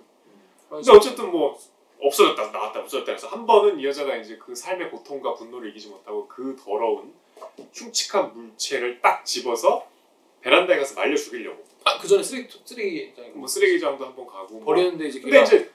[0.70, 1.58] 근데 어쨌든 뭐
[2.00, 6.28] 없어졌다 나왔다 없어졌다 해서 한 번은 이 여자가 이제 그 삶의 고통과 분노를 이기지 못하고
[6.28, 7.12] 그 더러운
[7.74, 9.84] 흉측한 물체를 딱 집어서
[10.42, 14.64] 베란다에 가서 말려 죽이려고 아 그 전에 쓰레기 쓰레기장에 뭐 쓰레기장도 한번 가고 뭐.
[14.64, 15.70] 버리는데 이제 근데 걔가 이제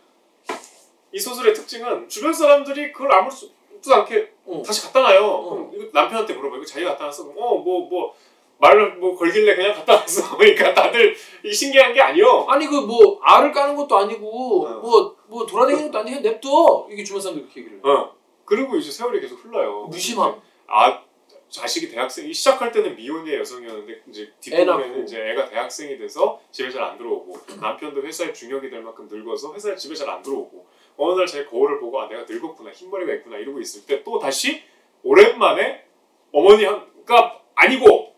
[1.18, 3.50] 이 소설의 특징은 주변 사람들이 그걸 아무렇지도
[3.90, 4.62] 않게 어.
[4.64, 5.26] 다시 갖다 놔요.
[5.26, 5.70] 어.
[5.72, 6.58] 그럼 남편한테 물어봐.
[6.58, 7.24] 이거 자기가 갖다 놨어?
[7.36, 8.14] 어 뭐 뭐
[8.60, 10.38] 말을 뭐 걸길래 그냥 갖다 놨어.
[10.38, 12.46] 그러니까 다들 이 신기한 게 아니요.
[12.48, 14.80] 아니 그 뭐 알을 까는 것도 아니고 어.
[14.80, 17.82] 뭐 뭐 돌아다니는 것도 아니고 냅둬 이게 주변 사람들 그렇게 얘기를 해.
[17.90, 18.16] 어.
[18.46, 19.88] 그리고 이제 세월이 계속 흘러요.
[19.90, 20.40] 무심함.
[20.68, 21.02] 아
[21.50, 25.04] 자식이 대학생이 시작할 때는 미혼의 여성이었는데 이제 애 뒷부분에는.
[25.04, 29.76] 이제 애가 대학생이 돼서 집에 잘 안 들어오고 남편도 회사에 중역이 될 만큼 늙어서 회사에
[29.76, 30.66] 집에 잘 안 들어오고
[30.98, 34.64] 어느 날 자기 거울을 보고 아 내가 늙었구나 흰머리가 있구나 이러고 있을 때 또 다시
[35.04, 35.86] 오랜만에
[36.32, 38.14] 어머니가 아니고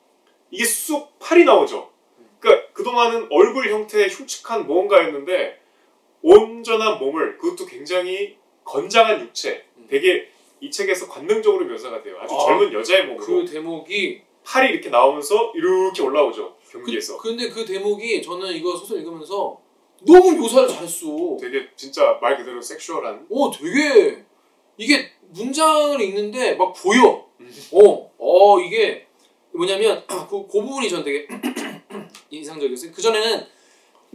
[0.52, 1.90] 이게 쑥 팔이 나오죠.
[2.40, 5.62] 그러니까 그동안은 얼굴 형태의 흉측한 무언가였는데
[6.22, 9.88] 온전한 몸을 그것도 굉장히 건장한 육체 음.
[9.90, 10.30] 되게
[10.62, 12.18] 이 책에서 관능적으로 묘사가 돼요.
[12.20, 17.50] 아주 아, 젊은 여자의 몸으로 그 대목이 팔이 이렇게 나오면서 이렇게 올라오죠 그, 경기에서 근데
[17.50, 19.62] 그 대목이 저는 이거 소설 읽으면서
[20.06, 21.38] 너무 묘사를 잘했어.
[21.40, 24.24] 되게 진짜 말 그대로 섹슈얼한 어 되게
[24.78, 27.26] 이게 문장을 읽는데 막 보여.
[27.40, 27.54] 음.
[27.74, 29.08] 어, 어 이게
[29.52, 31.28] 뭐냐면 그, 그 부분이 전 되게
[32.30, 32.92] 인상적이었어요.
[32.92, 33.46] 그 전에는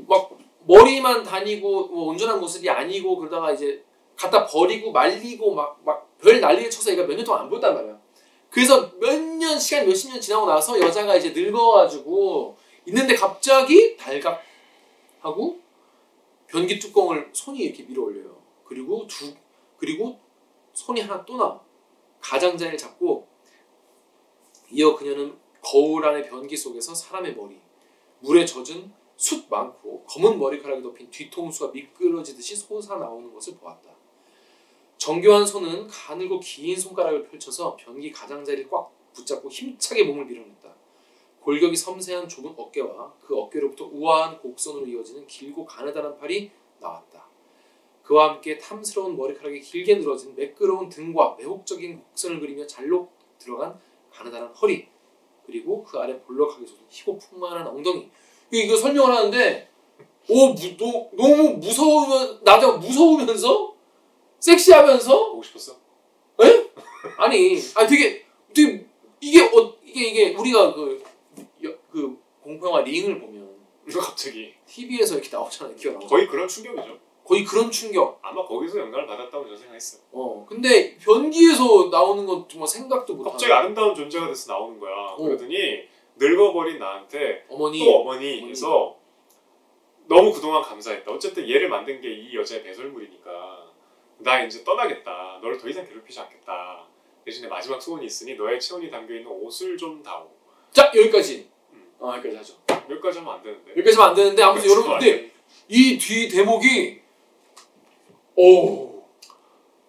[0.09, 3.83] 막 머리만 다니고 뭐 온전한 모습이 아니고 그러다가 이제
[4.17, 7.99] 갖다 버리고 말리고 막 막 별 난리를 쳐서 얘가 몇 년 동안 안 보였단 말이야.
[8.49, 15.59] 그래서 몇 년 시간 몇십 년 지나고 나서 여자가 이제 늙어가지고 있는데 갑자기 달갑하고
[16.55, 18.41] 변기 뚜껑을 손이 이렇게 밀어 올려요.
[18.65, 19.35] 그리고 두
[19.77, 20.21] 그리고
[20.73, 21.61] 손이 하나 또 나와.
[22.21, 23.27] 가장자리를 잡고
[24.71, 27.59] 이어 그녀는 거울 안의 변기 속에서 사람의 머리,
[28.21, 33.91] 물에 젖은 숯 많고 검은 머리카락이 덮인 뒤통수가 미끄러지듯이 솟아 나오는 것을 보았다.
[34.97, 40.73] 정교한 손은 가늘고 긴 손가락을 펼쳐서 변기 가장자리를 꽉 붙잡고 힘차게 몸을 밀어냈다.
[41.45, 47.29] 골격이 섬세한 좁은 어깨와 그 어깨로부터 우아한 곡선으로 이어지는 길고 가느다란 팔이 나왔다.
[48.03, 53.79] 그와 함께 탐스러운 머리카락이 길게 늘어진 매끄러운 등과 매혹적인 곡선을 그리며 잘록 들어간
[54.11, 54.89] 가느다란 허리
[55.45, 58.11] 그리고 그 아래 볼록하게 솟은 희고 풍만한 엉덩이
[58.51, 59.69] 이거, 설명을 하는데
[60.29, 63.75] 오 무, 너, 너무 무서우면 나도 무서우면서
[64.41, 65.77] 섹시하면서 보고 싶었어?
[67.19, 68.87] 아니 아 되게 되게
[69.21, 71.14] 이게 어 이게 이게 우리가 그, 여,
[71.95, 73.55] 그 공포영화 링을 보면
[74.01, 76.99] 갑자기 TV에서 이렇게 나오잖아요 기어 나오잖아 거의 그런 충격이죠.
[77.25, 80.03] 거의 그런 충격 아마 거기서 영감을 받았다고 저는 생각했어요.
[80.13, 84.93] 어 근데 변기에서 나오는 건 정말 생각도 못하는 갑자기 아름다운 존재가 돼서 나오는 거야.
[84.93, 85.17] 어.
[85.23, 85.85] 그러더니
[86.17, 88.55] 늙어버린 나한테 어머니 또 어머니 어머니.
[90.07, 91.11] 너무 그동안 감사했다.
[91.13, 93.73] 어쨌든 얘를 만든 게 이 여자의 배설물이니까
[94.19, 95.39] 나 이제 떠나겠다.
[95.41, 96.87] 너를 더 이상 괴롭히지 않겠다.
[97.25, 100.31] 대신에 마지막 소원이 있으니 너의 체온이 담겨 있는 옷을 좀 다오.
[100.73, 101.54] 자 여기까지 음.
[102.05, 102.55] 어 여기까지 하죠
[102.91, 103.71] 여기까지 하면 안 되는데.
[103.71, 105.35] 여기까지만 안 되는데 아무튼 여기까지 하면 안 되는데.
[105.69, 107.01] 이뒤 대목이
[108.37, 109.03] 오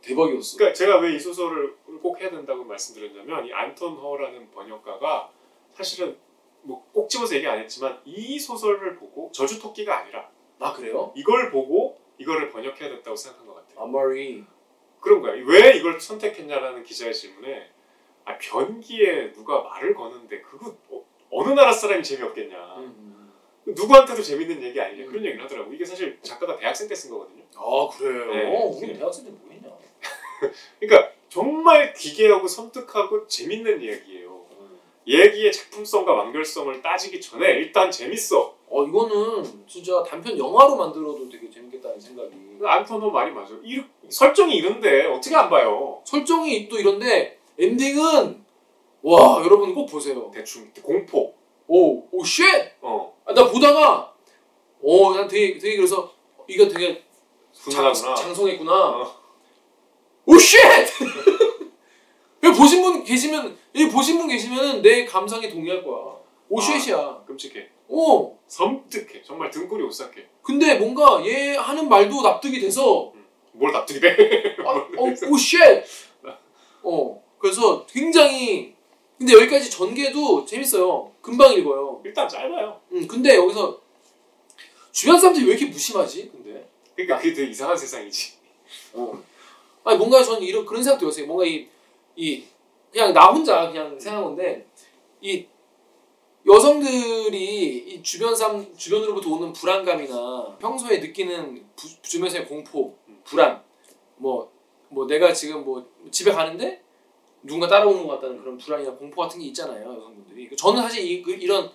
[0.02, 5.32] 대박이었어 그러니까 제가 왜 이 소설을 꼭 해야 된다고 말씀드렸냐면 이 안톤 허라는 번역가가
[5.72, 6.18] 사실은
[6.62, 11.52] 뭐 꼭 집어서 얘기 안 했지만 이 소설을 보고 저주 토끼가 아니라 아 그래요 이걸
[11.52, 13.82] 보고 이거를 번역해야 됐다고 생각한 것 같아요.
[13.84, 14.44] 아마리
[15.02, 15.34] 그런 거야.
[15.34, 17.70] 왜 이걸 선택했냐라는 기자의 질문에
[18.24, 20.76] 아 변기에 누가 말을 거는데 그거
[21.32, 22.58] 어, 느 나라 사람이 재미없겠냐.
[22.78, 23.32] 음.
[23.68, 25.10] 누구한테도 재밌는 얘기 아니냐 음.
[25.10, 25.74] 그런 얘기를 하더라고.
[25.74, 27.44] 이게 사실 작가가 대학생 때 쓴 거거든요.
[27.56, 28.88] 아 그래요 네.
[28.88, 29.70] 우리 대학생 때 뭐했냐
[30.80, 34.46] 그러니까 정말 기괴하고 섬뜩하고 재밌는 이야기예요.
[35.08, 38.56] 얘기의 작품성과 완결성을 따지기 전에 일단 재밌어.
[38.68, 43.54] 어 이거는 진짜 단편 영화로 만들어도 되게 재밌겠다는 생각이 허 말이 맞아.
[43.64, 46.02] 이 설정이 이런데 어떻게 안 봐요?
[46.06, 48.45] 설정이 또 이런데 엔딩은
[49.08, 51.36] 와 여러분 꼭 보세요 대충 공포.
[51.68, 52.44] 오 oh shit
[52.82, 54.14] 어 아, 나 보다가
[54.84, 56.12] 어 난 되게 되게 그래서
[56.48, 57.04] 이거 되게
[57.54, 58.16] 장, 훈훈하구나.
[58.16, 59.16] 장성했구나 어.
[60.26, 60.60] oh shit
[62.58, 66.16] 보신 분 계시면 이 보신 분 계시면 내 감상에 동의할 거야
[66.50, 67.70] 오쉣이야 끔찍해.
[67.90, 69.22] 어 섬뜩해.
[69.24, 70.28] 정말 등골이 오싹해.
[70.44, 73.12] 근데 뭔가 얘 하는 말도 납득이 돼서
[73.52, 74.56] 뭘 납득이 돼?
[74.66, 75.84] 아, 어, oh, shit!
[76.84, 78.75] 어, 그래서 굉장히,
[79.18, 81.12] 근데 여기까지 전개도 재밌어요.
[81.22, 82.02] 금방 읽어요.
[82.04, 82.80] 일단 짧아요.
[82.92, 83.80] 음, 근데 여기서
[84.92, 86.32] 주변 사람들이 왜 이렇게 무심하지?
[86.32, 88.34] 근데 그러니까 그게 되게 이상한 세상이지.
[88.94, 89.24] 어.
[89.84, 91.28] 아니 뭔가 저는 이런 그런 생각도 들었어요.
[91.28, 91.68] 뭔가 이,
[92.16, 92.44] 이
[92.92, 94.66] 그냥 나 혼자 그냥 생각한 건데
[95.22, 95.46] 이
[96.48, 103.64] 여성들이 이 주변 사람 주변으로부터 오는 불안감이나 평소에 느끼는 부, 주변에서의 공포, 불안,
[104.18, 104.56] 뭐
[104.96, 106.82] 뭐 내가 지금 뭐 집에 가는데
[107.46, 110.50] 누군가 따라오는 것 같다는 그런 불안이나 공포 같은 게 있잖아요 여성분들이.
[110.56, 111.70] 저는 사실 이 그- 이런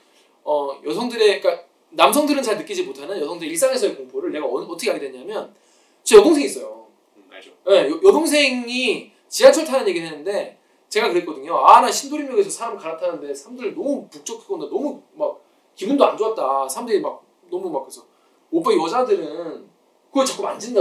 [0.44, 5.54] 어 여성들의 그러니까 남성들은 잘 느끼지 못하는 여성들 일상에서의 공포를 내가 어, 어떻게 알게 됐냐면
[6.02, 6.86] 제 여동생이 있어요.
[7.16, 7.50] 음, 알죠.
[7.66, 11.56] 네, 여, 여동생이 지하철 타는 얘기를 했는데 제가 그랬거든요.
[11.66, 15.40] 아 나 신도림역에서 사람 갈아타는데 사람들 너무 북적이고 나 너무 막
[15.76, 16.68] 기분도 안 좋았다.
[16.68, 18.04] 사람들이 막 너무 막 그래서
[18.50, 19.68] 오빠 여자들은
[20.08, 20.80] 그걸 자꾸 만진다.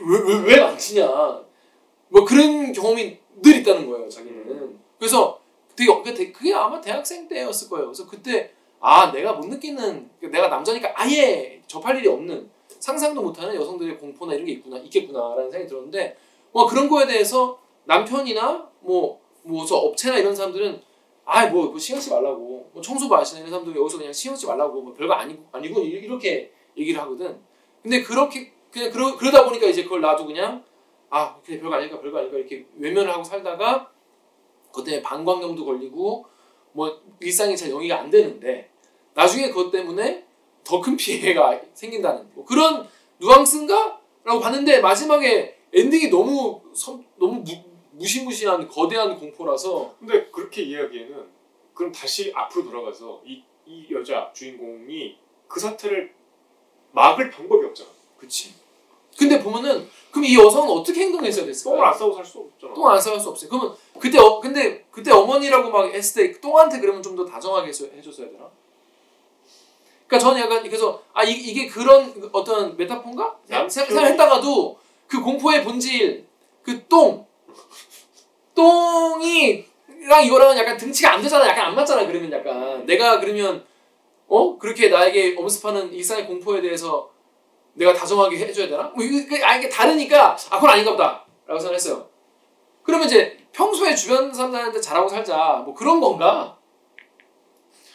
[0.00, 1.08] 왜왜 왜 만지냐.
[2.10, 4.78] 뭐 그런 경험이 늘 있다는 거예요 자기는.
[4.98, 5.40] 그래서
[5.76, 7.86] 되게 어- 그게, 아마 대학생 때였을 거예요.
[7.86, 12.48] 그래서 그때 아 내가 못 느끼는 내가 남자니까 아예 접할 일이 없는
[12.80, 16.16] 상상도 못하는 여성들의 공포나 이런 게 있구나 있겠구나라는 생각이 들었는데
[16.52, 20.80] 뭐 그런 거에 대해서 남편이나 뭐 뭐저 업체나 이런 사람들은
[21.24, 24.80] 아뭐 뭐 신경 쓰지 말라고 뭐 청소부 아시는 이런 사람들 여기서 그냥 신경 쓰지 말라고
[24.80, 27.38] 뭐 별거 아니고 아니고 이- 이렇게 얘기를 하거든.
[27.82, 30.62] 근데 그렇게 그냥 그러, 그러다 보니까 이제 그걸 나도 그냥
[31.10, 33.90] 아 그냥 별거 아닐까 별거 아닐까 이렇게 외면을 하고 살다가
[34.66, 36.26] 그것 때문에 방광염도 걸리고
[36.72, 38.70] 뭐 일상이 잘 영위가 안 되는데
[39.14, 40.26] 나중에 그것 때문에
[40.64, 42.86] 더 큰 피해가 생긴다는 뭐 그런
[43.20, 47.44] 누앙스인가라고 봤는데 마지막에 엔딩이 너무 섬, 너무 무,
[47.92, 51.26] 무시무시한 거대한 공포라서 근데 그렇게 이야기에는
[51.72, 55.16] 그럼 다시 앞으로 돌아가서 이, 이 여자 주인공이
[55.48, 56.14] 그 사태를
[56.92, 57.88] 막을 방법이 없잖아.
[58.18, 58.54] 그치
[59.18, 61.82] 근데 보면은 그럼 이 여성은 어떻게 행동했어야 똥을 됐을까요?
[61.82, 62.72] 안 싸고 살 수 없잖아.
[62.74, 63.50] 똥 안 싸갈 수 없어요.
[63.50, 67.90] 그러면 그때 어, 근데 그때 어머니라고 막 했을 때 똥한테 그러면 좀 더 다정하게 해줬어야
[68.30, 68.48] 되나?
[70.06, 73.38] 그러니까 저는 약간 그래서 아 이, 이게 그런 어떤 메타폰가?
[73.50, 74.78] 남편이- 생각했다가도
[75.08, 76.26] 그 공포의 본질
[76.62, 77.26] 그 똥
[78.54, 81.46] 똥이랑 이거랑은 약간 등치가 안 되잖아.
[81.48, 82.06] 약간 안 맞잖아.
[82.06, 83.64] 그러면 약간 내가 그러면
[84.26, 87.10] 어 그렇게 나에게 엄습하는 일상의 공포에 대해서
[87.78, 88.88] 내가 다정하게 해줘야 되나?
[88.88, 92.08] 뭐 이게 아 이게 다르니까 아 그건 아닌가 보다 라고 생각했어요.
[92.82, 96.58] 그러면 이제 평소에 주변 사람들한테 잘하고 살자 뭐 그런 건가?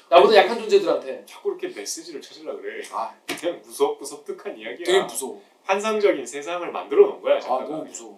[0.10, 2.82] 나보다 약한 존재들한테 자꾸 이렇게 메시지를 찾으려 그래.
[2.94, 4.86] 아 그냥 무섭고 섬뜩한 이야기야.
[4.86, 5.42] 되게 무서워.
[5.64, 7.38] 환상적인 세상을 만들어 놓은 거야.
[7.38, 7.40] 아.
[7.42, 8.18] 너무 무서워.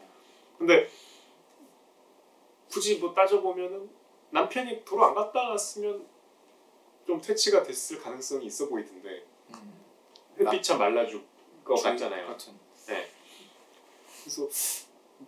[0.57, 0.87] 근데
[2.69, 3.89] 굳이 뭐 따져보면은
[4.29, 6.05] 남편이 도로 안 갔다 왔으면
[7.07, 9.85] 좀 퇴치가 됐을 가능성이 있어 보이던데 음,
[10.39, 11.23] 햇빛차 말라줄
[11.65, 12.27] 것 같잖아요.
[12.27, 12.53] 같은.
[14.23, 14.47] 그래서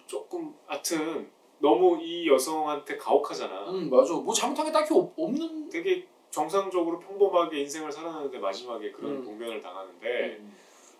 [0.06, 3.69] 조금 하여튼 너무 이 여성한테 가혹하잖아.
[3.69, 4.13] 음 맞아.
[4.13, 5.69] 뭐 잘못한 게 딱히 없, 없는.
[5.69, 9.23] 되게 정상적으로 평범하게 인생을 살아가는데 마지막에 그런 음.
[9.26, 10.56] 봉변을 당하는데 음,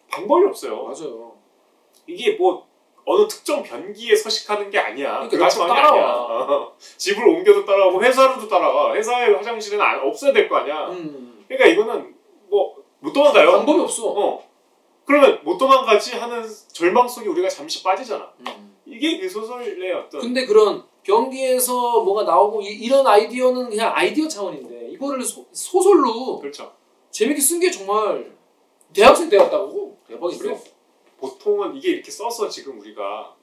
[0.10, 0.84] 방법이 없어요.
[0.84, 1.36] 맞아요.
[2.08, 2.66] 이게 뭐
[3.06, 5.28] 어느 특정 변기에 서식하는 게 아니야.
[5.28, 6.74] 그러니까 게 따라와.
[6.78, 8.94] 집을 옮겨도 따라오고 회사로도 따라와.
[8.96, 10.88] 회사의 화장실은 안- 없어야 될 거 아니야.
[10.90, 11.46] 음.
[11.48, 12.16] 그러니까 이거는
[12.50, 13.52] 뭐 못 도망가요.
[13.52, 14.10] 방법이 없어.
[14.10, 14.48] 어.
[15.08, 18.34] 그러면 못 도망가지 하는 절망 속에 우리가 잠시 빠지잖아.
[18.42, 18.78] 음.
[18.86, 24.90] 이게 그 소설의 어떤 근데 그런 변기에서 뭐가 나오고 이, 런 아이디어는 그냥 아이디어 차원인데
[24.92, 26.74] 이거를 소, 소설로 그렇죠.
[27.12, 28.36] 재밌게 쓴 게 정말
[28.94, 30.62] 대학생 때였다고 대박이죠.
[31.18, 33.34] 보통은 이게 이렇게 써서 지금 우리가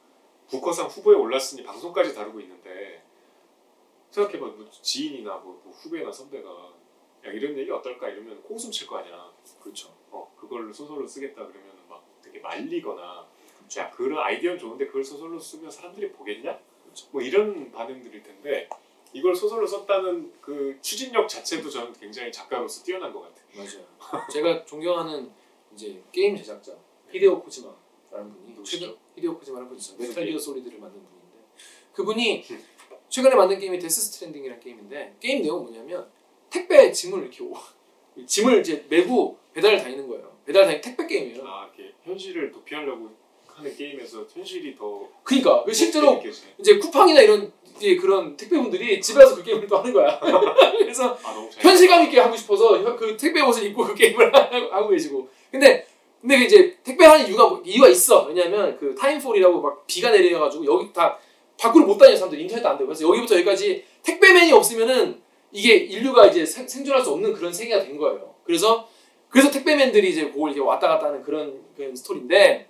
[0.49, 3.03] 부커상 후보에 올랐으니 방송까지 다루고 있는데
[4.11, 6.49] 생각해봐 뭐 지인이나 뭐, 뭐 후배나 선배가
[7.27, 9.89] 야 이런 얘기 어떨까 이러면 코웃음 칠거 아니야 그렇죠.
[10.15, 13.27] 어 그걸 소설로 쓰겠다 그러면 막 되게 말리거나.
[13.79, 16.59] 야 그런 아이디어는 좋은데 그걸 소설로 쓰면 사람들이 보겠냐.
[17.11, 18.69] 뭐 이런 반응들일 텐데
[19.13, 24.25] 이걸 소설로 썼다는 그 추진력 자체도 저는 굉장히 작가로서 뛰어난 것 같아 맞아요.
[24.33, 25.31] 제가 존경하는
[25.73, 26.77] 이제 게임 제작자
[27.11, 28.87] 히데오 코지마라는 분이 누구시죠?
[28.87, 29.97] 최근 히데오 코지마라는 분이 있어요.
[29.97, 30.39] 무슨 Metal Gear?
[30.39, 31.39] Solid를 만든 분인데
[31.93, 32.45] 그분이
[33.09, 36.09] 최근에 만든 게임이 Death Stranding이라는 게임인데 게임 내용은 뭐냐면
[36.51, 37.55] 택배 짐을 이렇게 오-
[38.27, 40.33] 짐을 이제 메고 배달을 다니는 거예요.
[40.47, 41.43] 배달 다니는 택배 게임이에요.
[41.47, 43.11] 아 이렇게 현실을 도피하려고
[43.47, 46.21] 하는 게임에서 현실이 더 그러니까 그 실제로.
[46.59, 50.19] 이제 쿠팡이나 이런 이제 그런 택배분들이 집에 와서 그 게임을 또 하는 거야.
[50.79, 54.33] 그래서 아 현실감 있게 하고 싶어서 혀- 그 택배 옷을 입고 그 게임을
[54.73, 55.29] 하고 계시고.
[55.51, 55.87] 근데
[56.21, 58.25] 근데 그 이제 택배 하는 이유가 뭐- 이유가 있어.
[58.27, 61.19] 왜냐면 그 timefall이라고 막 비가 내려가지고 여기 다
[61.59, 65.23] 밖으로 못 다니는 사람들 인터넷도 안 되고 그래서 여기부터 여기까지 택배맨이 없으면은
[65.55, 68.35] 이게 인류가 이제 생, 생존할 수 없는 그런 세계가 된 거예요.
[68.45, 68.89] 그래서
[69.29, 72.69] 그래서 택배맨들이 이제 그걸 이제 왔다 갔다 하는 그런 그런 스토리인데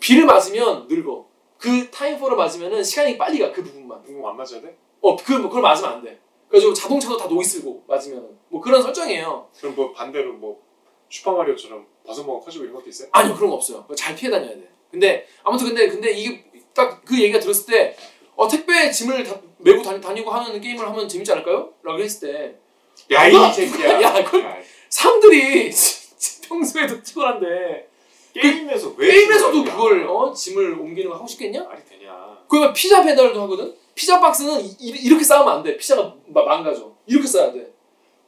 [0.00, 1.26] 비를 맞으면 늙어.
[1.58, 4.02] 그 timefall을 맞으면은 시간이 빨리 가 그 부분만.
[4.08, 4.76] 이거 안 맞아야 돼?
[5.02, 6.18] 어, 그 그걸 맞으면 안 돼.
[6.48, 9.48] 그래가지고 자동차도 다 녹이 슬고 맞으면 뭐 그런 설정이에요.
[9.60, 10.62] 그럼 뭐 반대로 뭐
[11.10, 13.08] 슈퍼마리오처럼 버섯먹어 커지고 이런 것도 있어요?
[13.12, 13.86] 아니요 그런 거 없어요.
[13.94, 14.68] 잘 피해 다녀야 돼.
[14.90, 16.44] 근데 아무튼 근데 근데 이게
[16.74, 17.96] 딱 그 얘기가 들었을 때
[18.36, 21.72] 어, 택배 짐을 다, 메고 다니, 다니 고 하는 게임을 하면 재밌지 않을까요?
[21.82, 22.54] 라고 했을 때
[23.14, 24.00] 야, 누가- 이 새끼야.
[24.02, 24.56] 야, 그걸- 야,
[24.88, 25.70] 사람들이
[26.48, 27.88] 평소에도 피곤한데
[28.34, 29.64] 게임에서 왜 게임에서도.
[29.64, 31.64] 그걸 어, 짐을 옮기는 거 하고 싶겠냐?
[31.64, 32.38] 말이 되냐?
[32.48, 33.74] 그러면 피자 배달도 하거든.
[33.94, 35.76] 피자 박스는 이, 이- 이렇게 쌓으면 안 돼.
[35.76, 36.92] 피자가 마- 망가져.
[37.06, 37.72] 이렇게 쌓아야 돼.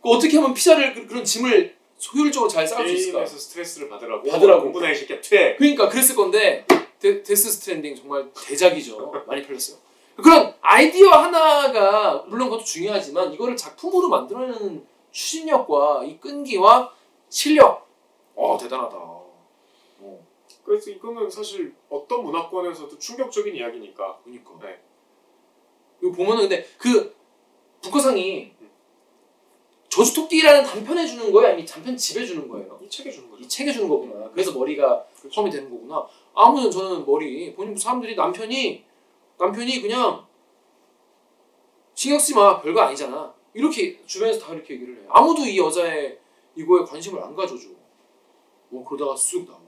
[0.03, 1.75] 그 어떻게 하면 피자를 그- 그런 짐을
[2.15, 3.19] 효율적으로 잘 쌓을 수 있을까?
[3.19, 4.63] 게임에서 스트레스를 받으라고 받으라고.
[4.65, 5.57] 공부나 이 새끼야 퇴.
[5.57, 6.65] 그러니까 그랬을 건데
[7.01, 9.25] 데, Death Stranding 정말 대작이죠.
[9.27, 9.77] 많이 팔렸어요.
[10.17, 16.93] 그런 아이디어 하나가 물론 그것도 중요하지만 이거를 작품으로 만들어내는 추진력과 이 끈기와
[17.29, 17.89] 실력,
[18.35, 18.97] 어 대단하다.
[18.97, 20.27] 어,
[20.65, 24.19] 그래서 이거는 사실 어떤 문화권에서도 충격적인 이야기니까.
[24.25, 24.51] 그러니까.
[24.63, 24.81] 네.
[26.03, 27.15] 이거 보면은 근데 그
[27.83, 28.53] 북커상이
[29.89, 32.79] 저주 토끼라는 단편에 주는 거예요, 아니면 단편 집에 주는 거예요?
[32.83, 33.43] 이 책에 주는 거죠.
[33.43, 34.31] 이 책에 주는 거구나.
[34.31, 35.41] 그래서 머리가 그렇죠.
[35.41, 36.07] 펌이 되는 거구나.
[36.35, 38.85] 아무튼 저는 머리 본인 사람들이 남편이
[39.39, 40.27] 남편이 그냥
[41.95, 43.35] 신경 쓰지 마 별거 아니잖아.
[43.55, 45.07] 이렇게 주변에서 다 이렇게 얘기를 해.
[45.09, 46.19] 아무도 이 여자의
[46.55, 47.69] 이거에 관심을 안 가져줘.
[48.69, 49.61] 뭐 그러다가 쑥 나와.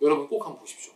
[0.00, 0.92] 여러분 꼭 한번 보십시오.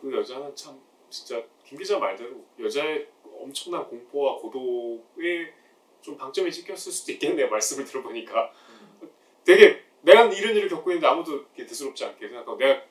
[0.00, 0.78] 그 여자는 참
[1.08, 3.08] 진짜 김 기자 말대로 여자의
[3.40, 5.54] 엄청난 공포와 고도에
[6.00, 7.48] 좀 방점이 찍혔을 수도 있겠네요.
[7.48, 8.52] 말씀을 들어보니까
[9.44, 12.82] 되게 내가 이런 일을 겪고 있는데 아무도 대수롭지 않게 생각하고 내가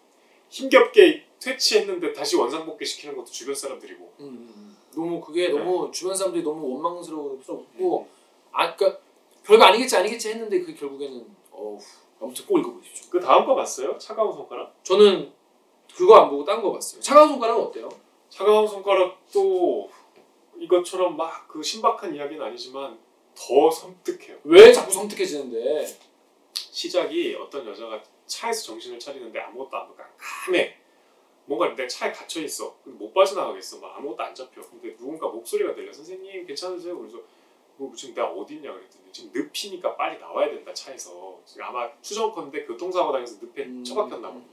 [0.49, 4.77] 힘겹게 퇴치했는데 다시 원상복귀 시키는 것도 주변 사람들이고 음, 음, 음.
[4.95, 8.07] 너무 그게 너무 주변 사람들이 너무 원망스러웠고
[8.51, 8.99] 아 그러니까
[9.43, 11.77] 별거 아니겠지 아니겠지 했는데 그 결국에는 어우
[12.19, 13.09] 아무튼 꼭 읽어보십시오.
[13.11, 13.97] 그 다음 거 봤어요?
[13.97, 14.73] 차가운 손가락?
[14.83, 15.31] 저는
[15.95, 16.99] 그거 안 보고 딴 거 봤어요.
[17.01, 17.89] 차가운 손가락은 어때요?
[18.29, 19.89] 차가운 손가락도
[20.59, 22.97] 이것처럼 막 그 신박한 이야기는 아니지만
[23.35, 24.37] 더 섬뜩해요.
[24.43, 25.87] 왜 자꾸 섬뜩해지는데?
[26.53, 30.77] 시작이 어떤 여자가 차에서 정신을 차리는데 아무것도 안 보고 깜깜해.
[31.45, 32.75] 뭔가 내 차에 갇혀 있어.
[32.83, 33.79] 못 빠져나가겠어.
[33.79, 34.61] 막 아무것도 안 잡혀.
[34.61, 35.91] 근데 누군가 목소리가 들려.
[35.93, 36.97] 선생님 괜찮으세요?
[36.97, 37.19] 그래서
[37.77, 41.39] 뭐 지금 내가 어디 있냐 그랬더니 지금 늪이니까 빨리 나와야 된다 차에서.
[41.61, 44.35] 아마 추정컨대 교통사고 당해서 늪에 음, 처박혔나 봐.
[44.35, 44.45] 음,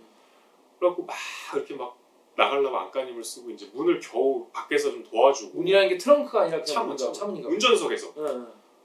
[0.78, 1.16] 그래갖고 막
[1.54, 1.96] 이렇게 막
[2.36, 7.12] 나가려고 안간힘을 쓰고 이제 문을 겨우 밖에서 좀 도와주고 문이라는 게 트렁크가 아니라 차문 문인가?
[7.12, 7.48] 차문 차문인가?
[7.48, 8.26] 운전석에서 응,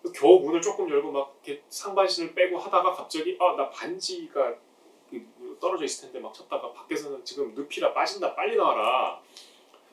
[0.05, 0.11] 응.
[0.13, 4.68] 겨우 문을 조금 열고 막 이렇게 상반신을 빼고 하다가 갑자기 아 나 반지가 그
[5.59, 9.21] 떨어져 있을 텐데 막 찾다가 밖에서는 지금 늪이라 빠진다 빨리 나와라.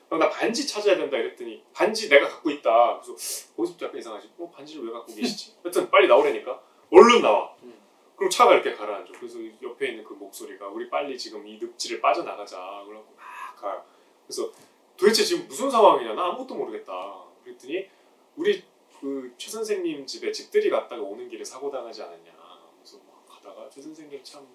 [0.09, 3.01] 나 반지 찾아야 된다 이랬더니 반지 내가 갖고 있다.
[3.01, 3.13] 그래서
[3.55, 4.31] 거기서부터 약간 이상하지.
[4.37, 5.55] 어 반지를 왜 갖고 계시지?
[5.63, 6.61] 하여튼 빨리 나오라니까.
[6.91, 7.53] 얼른 나와.
[7.63, 7.77] 음.
[8.15, 9.11] 그럼 차가 이렇게 가라앉아.
[9.19, 12.83] 그래서 옆에 있는 그 목소리가 우리 빨리 지금 이 늪지를 빠져나가자.
[12.87, 13.83] 그러고 막 가요
[14.25, 14.51] 그래서
[14.95, 16.13] 도대체 지금 무슨 상황이냐?
[16.13, 17.23] 나 아무것도 모르겠다.
[17.43, 17.87] 그랬더니
[18.35, 18.63] 우리
[18.99, 22.31] 그 최 선생님 집에 집들이 갔다가 오는 길에 사고 당하지 않았냐.
[22.77, 24.47] 그래서 막 가다가 최 선생님 참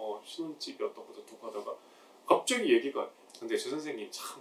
[0.00, 1.74] 뭐 신혼집이 어떻고 저떻고 하다가
[2.26, 3.06] 갑자기 얘기가
[3.38, 4.40] 근데 최 선생님 참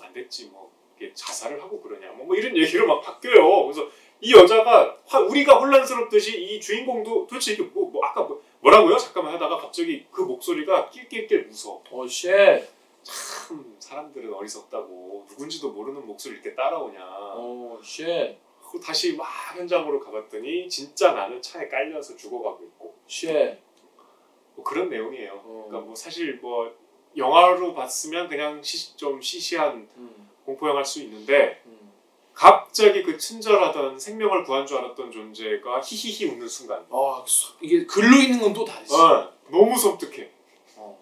[0.00, 3.64] 안 됐지 뭐 이게 자살을 하고 그러냐 뭐, 뭐 이런 얘기로 막 바뀌어요.
[3.64, 3.88] 그래서
[4.20, 8.96] 이 여자가 화- 우리가 혼란스럽듯이 이 주인공도 도대체 이게 뭐, 뭐 아까 뭐, 뭐라고요?
[8.96, 11.82] 잠깐만 하다가 갑자기 그 목소리가 낄낄낄 무서워.
[11.90, 12.68] 어, shit.
[13.02, 17.00] 참 사람들은 어리석다고 누군지도 모르는 목소리 이렇게 따라오냐.
[17.04, 18.38] 어, shit.
[18.70, 23.58] 그 다시 막 현장으로 가봤더니 진짜 나는 차에 깔려서 죽어가고 있고 shit.
[24.60, 25.32] 뭐 그런 내용이에요.
[25.44, 25.64] 어.
[25.68, 26.70] 그러니까 뭐 사실 뭐
[27.16, 31.90] 영화로 봤으면 그냥 시, 좀 시시한 음, 공포 영화일 수 있는데 음.
[32.34, 38.16] 갑자기 그 친절하던 생명을 구한 줄 알았던 존재가 히히히 웃는 순간 아, 수- 이게 글로
[38.16, 38.94] 있는 건 또 다르지.
[38.94, 40.30] 어, 너무 섬뜩해.
[40.76, 40.98] 어.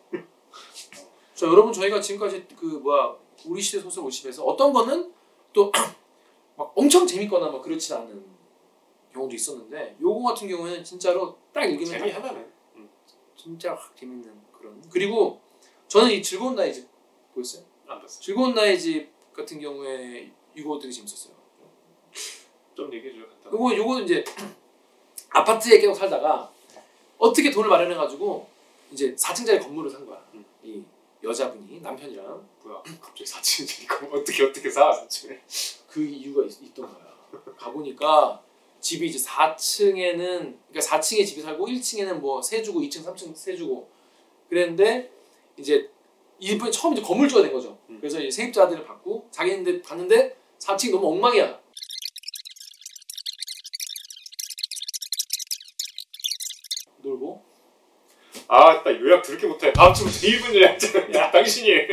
[1.35, 3.15] 자 여러분 저희가 지금까지 그 뭐야
[3.47, 5.13] 우리 시대 소설 50에서 어떤 거는
[5.53, 5.71] 또
[6.57, 8.25] 막 엄청 재밌거나 막 그렇지 않은
[9.13, 12.48] 경우도 있었는데 요거 같은 경우에는 진짜로 딱 읽으면 재미 딱 하나는
[13.49, 15.41] 진짜 확 재밌는 그런 그리고
[15.89, 16.87] 저는 이 즐거운 나의 집
[17.33, 17.65] 보였어요?
[17.87, 18.21] 안 봤어.
[18.21, 21.35] 즐거운 나의 집 같은 경우에 이거 되게 재밌었어요.
[22.75, 23.53] 좀 얘기해 줘요 간단.
[23.55, 24.23] 요거 요거는 이제
[25.31, 26.53] 아파트에 계속 살다가
[27.17, 28.51] 어떻게 돈을 마련해 가지고
[28.93, 30.23] 이제 4층짜리 건물을 산 거야.
[30.35, 30.45] 음.
[30.63, 30.85] 이
[31.25, 35.41] 여자분이 남편이랑 뭐야 갑자기 사칭이니까 어떻게 어떻게 사 사칭을?
[35.89, 37.09] 그 이유가 있, 던 거야.
[37.57, 38.43] 가보니까
[38.81, 43.89] 집이 이제 4층에는 그러니까 4층에 집이 살고 1층에는 뭐 세 주고 2층, 3층 세 주고
[44.49, 45.11] 그랬는데
[45.57, 45.91] 이제
[46.39, 47.79] 이분이 처음 이제 건물주가 된 거죠.
[47.91, 47.99] 음.
[48.01, 51.61] 그래서 이제 세입자들을 받고 자기는데 갔는데 4층이 너무 엉망이야.
[57.03, 57.43] 놀고
[58.49, 59.73] 아 나 요약 그렇게 못해.
[59.73, 60.79] 다음 주부터 1분 요약.
[61.15, 61.87] 야 당신이 해.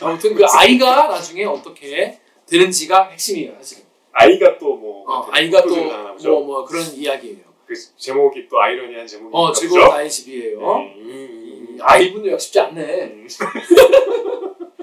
[0.00, 3.83] 아무튼 그 아이가 나중에 어떻게 되는지가 핵심이에요 사실.
[4.14, 6.64] 아이가 또뭐 어, 아이가 또뭐 뭐.
[6.64, 7.44] 그런 이야기예요.
[7.66, 9.88] 그 제목이 또 아이러니한 제목이니까 어, 즐거운?
[9.88, 10.58] 나의 집이에요.
[10.60, 10.94] 네.
[10.98, 11.78] 음.
[11.80, 13.04] 아, 이분도 약 쉽지 않네.
[13.04, 13.26] 음.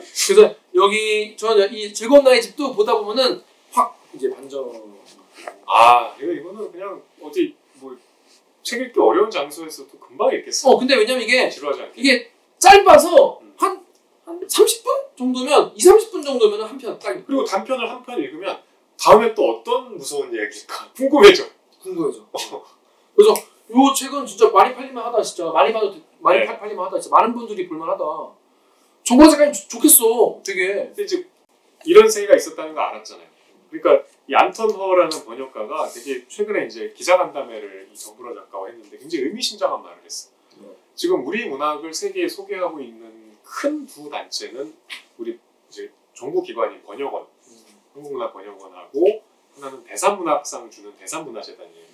[0.27, 4.69] 그래서 여기 저는 이 즐거운 나의 집도 보다 보면은 확 이제 반전.
[5.65, 10.69] 아 이거 이거는 그냥 어디 뭐책 읽기 어려운 장소에서도 금방 읽겠어.
[10.71, 11.93] 어, 근데 왜냐면 이게 지루하지 않게.
[11.95, 13.53] 이게 짧아서 음.
[13.57, 13.85] 한,
[14.25, 18.59] 한 30분 정도면 2, 30분 정도면 한 편 딱 그리고 단편을 한 편 읽으면
[19.01, 21.45] 다음에 또 어떤 무서운 이야기일까 궁금해져.
[21.81, 22.25] 궁금해져.
[23.15, 26.45] 그래서 요 책은 진짜 많이 팔리면 하다 진짜 많이 봐도 돼- 많이 네.
[26.45, 28.03] 팔- 팔리면 하다 진짜 많은 분들이 볼만하다.
[29.03, 30.41] 정권 작가님 좋- 좋겠어.
[30.45, 30.73] 되게.
[30.87, 31.27] 근데 이제
[31.85, 33.27] 이런 세계가 있었다는 거 알았잖아요.
[33.71, 39.81] 그러니까 이 안톤 허라는 번역가가 되게 최근에 이제 기자간담회를 이 정부라 작가와 했는데 굉장히 의미심장한
[39.81, 40.29] 말을 했어.
[40.59, 40.67] 네.
[40.93, 44.73] 지금 우리 문학을 세계에 소개하고 있는 큰 두 단체는
[45.17, 45.39] 우리
[45.69, 47.25] 이제 정부 기관인 번역원,
[47.93, 49.23] 한국문화 번역원하고
[49.55, 51.85] 하나는 대산문학상 주는 대산문화재단이에요.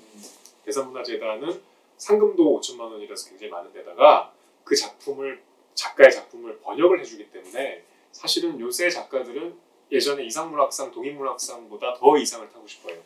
[0.65, 1.61] 대산문화재단은
[1.97, 4.31] 상금도 5천만 원이라서 굉장히 많은 데다가
[4.63, 5.41] 그 작품을
[5.73, 9.55] 작가의 작품을 번역을 해주기 때문에 사실은 요새 작가들은
[9.91, 12.97] 예전에 이상문학상, 동인문학상보다 더 이상을 타고 싶어요.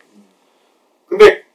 [1.08, 1.46] 근데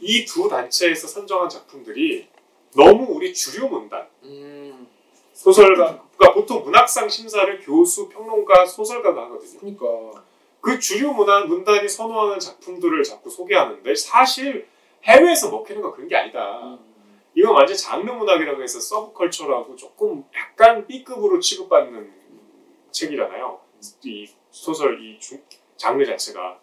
[0.00, 2.28] 이 두 단체에서 선정한 작품들이
[2.74, 4.86] 너무 우리 주류 문단, 음,
[5.32, 9.58] 소설가, 그러니까 보통 문학상 심사를 교수, 평론가, 소설가가 하거든요.
[9.60, 10.24] 그러니까.
[10.66, 14.66] 그 주류 문학, 문단이 선호하는 작품들을 자꾸 소개하는데 사실
[15.04, 16.58] 해외에서 먹히는 건 그런 게 아니다.
[16.60, 22.12] 음, 이건 완전 장르 문학이라고 해서 서브컬처라고 조금 약간 B급으로 취급받는
[22.90, 23.60] 책이잖아요.
[24.02, 25.40] 이 소설 이 중-
[25.76, 26.58] 장르 자체가.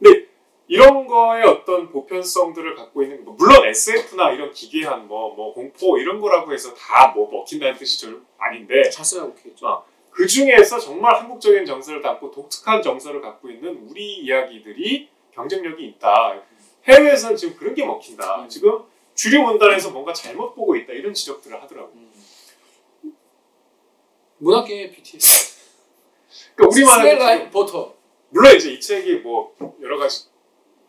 [0.00, 0.28] 근데
[0.68, 6.52] 이런 거에 어떤 보편성들을 갖고 있는 뭐 물론 SF나 이런 기괴한 뭐뭐 공포 이런 거라고
[6.52, 9.24] 해서 다 뭐 먹힌다는 뜻이 절 아닌데 잘 써야.
[9.62, 9.82] 아.
[10.14, 16.40] 그 중에서 정말 한국적인 정서를 담고 독특한 정서를 갖고 있는 우리 이야기들이 경쟁력이 있다.
[16.84, 18.42] 해외에서는 지금 그런 게 먹힌다.
[18.42, 18.48] 음.
[18.48, 18.84] 지금
[19.16, 20.92] 주류 문단에서 뭔가 잘못 보고 있다.
[20.92, 21.92] 이런 지적들을 하더라고.
[21.94, 22.12] 음.
[24.38, 25.56] 문학계 BTS.
[26.54, 27.94] 그러니까 우리만의 스멜라이 버터.
[28.30, 30.26] 물론 이제 이 책이 뭐 여러 가지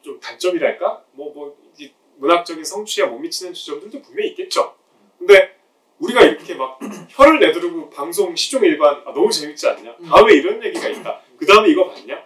[0.03, 1.03] 좀 단점이랄까?
[1.13, 4.75] 뭐, 뭐, 이 문학적인 성취에 못 미치는 지점들도 분명히 있겠죠.
[5.17, 5.54] 근데
[5.99, 6.79] 우리가 이렇게 막
[7.09, 9.95] 혀를 내두르고 방송 시종 일반 아, 너무 재밌지 않냐?
[9.99, 10.05] 음.
[10.05, 11.21] 다음에 이런 얘기가 있다.
[11.37, 12.23] 그 다음에 이거 봤냐?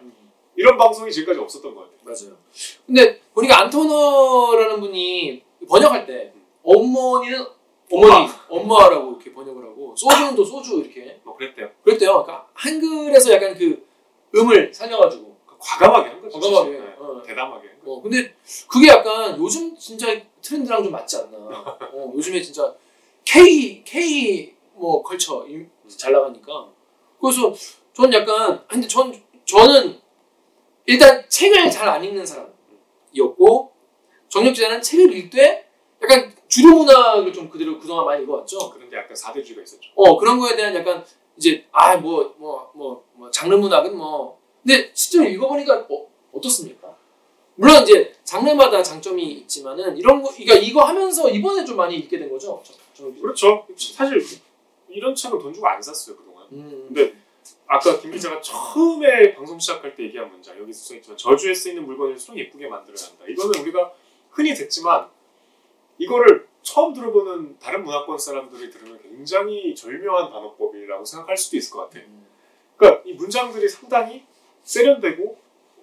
[0.55, 1.99] 이런 방송이 지금까지 없었던 것 같아요.
[2.03, 2.37] 맞아요.
[2.85, 7.45] 근데 보니까 안토너라는 분이 번역할 때 어머니는
[7.91, 11.69] 어머니, 엄마 라고 이렇게 번역을 하고 소주는 또 소주 이렇게 뭐 그랬대요.
[11.83, 12.23] 그랬대요.
[12.23, 13.87] 그러니까 한글에서 약간 그
[14.35, 16.39] 음을 살려가지고 과감하게 한 거죠.
[16.39, 16.71] 과감하게.
[16.71, 16.95] 네.
[16.99, 17.21] 어.
[17.25, 17.91] 대담하게 한 거죠.
[17.91, 18.35] 어, 근데
[18.67, 20.07] 그게 약간 요즘 진짜
[20.41, 21.37] 트렌드랑 좀 맞지 않나.
[21.37, 22.75] 어, 요즘에 진짜
[23.31, 25.65] K K 뭐 컬처 이-
[25.97, 26.69] 잘 나가니까.
[27.21, 27.53] 그래서
[27.93, 29.13] 전 약간 근데 전
[29.45, 29.99] 저는
[30.85, 33.71] 일단 책을 잘 안 읽는 사람이었고
[34.29, 35.69] 정력 기자는 책을 읽되
[36.01, 38.71] 약간 주류 문학을 좀 그대로 그동안 많이 읽어왔죠.
[38.71, 39.91] 그런데 약간 사대주의가 있었죠.
[39.95, 41.03] 어 그런 거에 대한 약간
[41.37, 46.95] 이제 아 뭐 뭐 뭐 뭐 장르 문학은 뭐 근데 실제로 읽어보니까 어, 어떻습니까?
[47.55, 52.29] 물론 이제 장르마다 장점이 있지만은 이런 거 그러니까 이거 하면서 이번에 좀 많이 읽게 된
[52.29, 52.61] 거죠.
[53.21, 53.67] 그렇죠.
[53.75, 54.21] 사실
[54.89, 56.45] 이런 책은 돈 주고 안 샀어요 그동안.
[56.51, 57.15] 음, 근데
[57.67, 62.67] 아까 김 기자가 처음에 방송 시작할 때 얘기한 문장 여기 써있지만 저주에 쓰이는 물건일수록 예쁘게
[62.67, 63.25] 만들어야 한다.
[63.27, 63.93] 이거는 우리가
[64.31, 65.07] 흔히 듣지만
[65.97, 72.03] 이거를 처음 들어보는 다른 문화권 사람들이 들으면 굉장히 절묘한 단어법이라고 생각할 수도 있을 것 같아요.
[72.77, 74.25] 그러니까 이 문장들이 상당히
[74.63, 75.37] 세련되고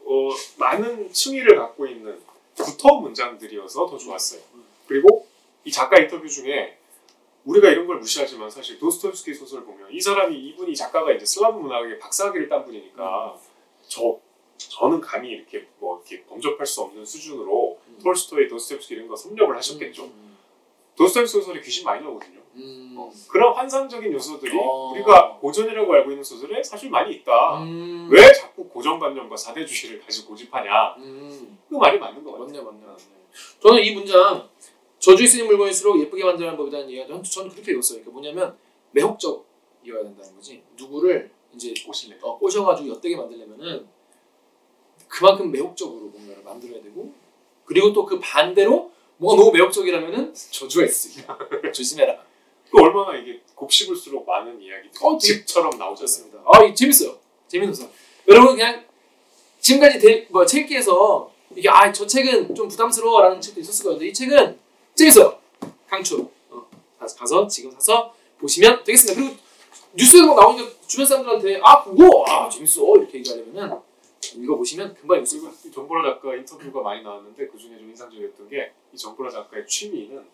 [0.04, 2.20] 어, 많은 층위를 갖고 있는
[2.54, 4.40] 두터운 문장들이어서 더 좋았어요.
[4.86, 5.26] 그리고
[5.64, 6.78] 이 작가 인터뷰 중에
[7.46, 11.98] 우리가 이런 걸 무시하지만 사실 도스토옙스키 소설 보면 이 사람이 이분이 작가가 이제 슬라브 문학의
[11.98, 13.38] 박사학위를 딴 분이니까
[13.88, 14.18] 저
[14.56, 17.98] 저는 감히 이렇게 뭐 이렇게 범접할 수 없는 수준으로 음.
[18.02, 20.04] 톨스토이, 도스토옙스키 이런 거 섭렵을 하셨겠죠.
[20.04, 20.36] 음,
[20.96, 22.40] 도스토옙스키 소설에 귀신 많이 나오거든요.
[22.56, 24.92] 음, 어, 그런 환상적인 요소들이 어.
[24.92, 27.62] 우리가 고전이라고 알고 있는 소설에 사실 많이 있다.
[27.62, 30.94] 음, 왜 자꾸 고정관념과 사대주의를 가지고 고집하냐?
[30.98, 32.46] 음, 그 말이 맞는 것 같아요.
[32.46, 33.16] 맞네 맞네 맞네.
[33.60, 34.48] 저는 이 문장
[35.06, 38.00] 저주에 쓰는 물건일수록 예쁘게 만드는 법이라는 얘기가 저는 그렇게 읽었어요.
[38.00, 38.56] 그러니까 뭐냐면
[38.90, 40.64] 매혹적이어야 된다는 거지.
[40.76, 42.18] 누구를 이제 꼬실래.
[42.22, 43.86] 어, 꼬셔가지고 엿되게 만들려면은
[45.06, 47.12] 그만큼 매혹적으로 뭔가를 만들어야 되고
[47.64, 51.38] 그리고 또 그 반대로 뭔가 너무 매혹적이라면은 저주가 있으니까
[51.72, 52.24] 조심해라.
[52.68, 55.94] 그 얼마나 이게 곱씹을수록 많은 이야기들이 어, 집처럼 나오잖아요.
[55.94, 56.42] 좋습니다.
[56.52, 57.16] 아, 이 재밌어요.
[57.46, 57.88] 재밌어서
[58.26, 58.84] 여러분 그냥
[59.60, 64.02] 지금까지 대, 뭐 책기에서 이게 아 저 책은 좀 부담스러워라는 책도 있었을 거예요.
[64.02, 64.65] 이 책은
[64.96, 65.38] 재밌어요.
[65.88, 66.28] 강추.
[66.50, 66.66] 어,
[66.98, 69.20] 가서, 지금 사서 보시면 되겠습니다.
[69.20, 69.36] 그리고
[69.94, 73.78] 뉴스에 막 나오니까 주변 사람들한테 아 그거 아 재밌어 이렇게 얘기하려면은
[74.34, 75.52] 읽어보시면 금방 읽을 있어요.
[75.64, 80.26] 이 정보라 작가 인터뷰가 많이 나왔는데 그 중에 좀 인상적이었던 게 이 정보라 작가의 취미는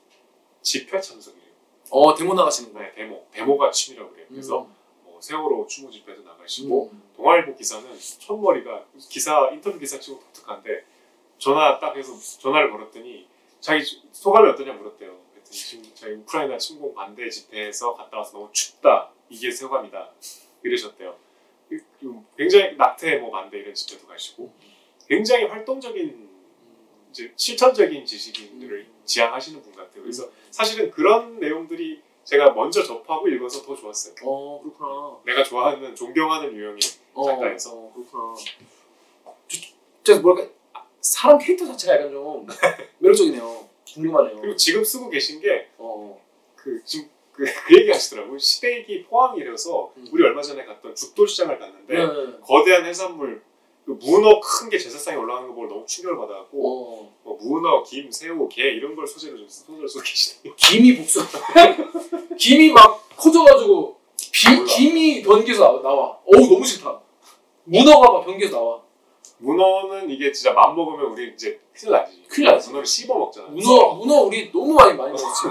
[0.62, 1.52] 집회 참석이에요.
[1.90, 2.80] 어 데모 나가시는 거.
[2.80, 3.26] 네, 데모.
[3.32, 4.26] 데모가 취미라고 그래요.
[4.30, 4.74] 그래서 음.
[5.04, 7.02] 뭐 세월호 추모 집회도 나가시고 음.
[7.16, 7.84] 동아일보 기사는
[8.20, 10.84] 첫머리가 기사 인터뷰 기사 치고 독특한데
[11.38, 13.26] 전화 딱 해서 전화를 걸었더니
[13.62, 15.16] 자기 소감이 어떠냐 물었대요.
[15.32, 19.12] 그랬더니 지금 저희 우크라이나 침공 반대 집회에서 갔다 와서 너무 춥다.
[19.28, 20.10] 이게 소감이다.
[20.64, 21.16] 이러셨대요.
[21.68, 24.52] 그리고 굉장히 낙태 뭐 반대 이런 집회도 가시고
[25.08, 26.28] 굉장히 활동적인
[27.10, 30.02] 이제 실천적인 지식인들을 지향하시는 분 같아요.
[30.02, 34.14] 그래서 사실은 그런 내용들이 제가 먼저 접하고 읽어서 더 좋았어요.
[34.24, 35.20] 어 그렇구나.
[35.24, 36.80] 내가 좋아하는 존경하는 유형이
[37.14, 37.76] 어, 작가에서.
[37.76, 38.34] 어, 그렇구나.
[40.02, 40.50] 진짜 뭐랄까
[41.02, 42.46] 사람 캐릭터 자체가 약간 좀
[43.00, 43.68] 매력적이네요.
[43.92, 44.40] 궁금하네요.
[44.40, 46.18] 그리고 지금 쓰고 계신 게 어.
[46.56, 48.38] 그 지금 그, 그 얘기 하시더라고요.
[48.38, 50.06] 시댁이 포항이라서 음.
[50.12, 52.38] 우리 얼마 전에 갔던 죽도시장을 갔는데 네.
[52.42, 53.42] 거대한 해산물
[53.84, 57.12] 그 문어 큰 게 제사상에 올라가는 거 보고 너무 충격을 받아갖고 어.
[57.24, 60.54] 뭐 문어, 김, 새우, 게 이런 걸 소재로 좀 소재로 쓰고 계시네요.
[60.54, 61.20] 김이 복수.
[62.38, 63.96] 김이 막 커져가지고
[64.30, 64.64] 비.
[64.64, 65.82] 김이 변기에서 나와.
[65.82, 66.18] 나와.
[66.24, 67.00] 어우 너무 싫다.
[67.64, 68.82] 문어가 막 변기에서 나와.
[69.38, 72.22] 문어는 이게 진짜 맘 먹으면 우리 이제 큰일 나지.
[72.28, 72.68] 큰일 나지.
[72.68, 73.48] 문어를 씹어 먹잖아.
[73.48, 75.42] 문어 문어 우리 너무 많이 많이 먹었지.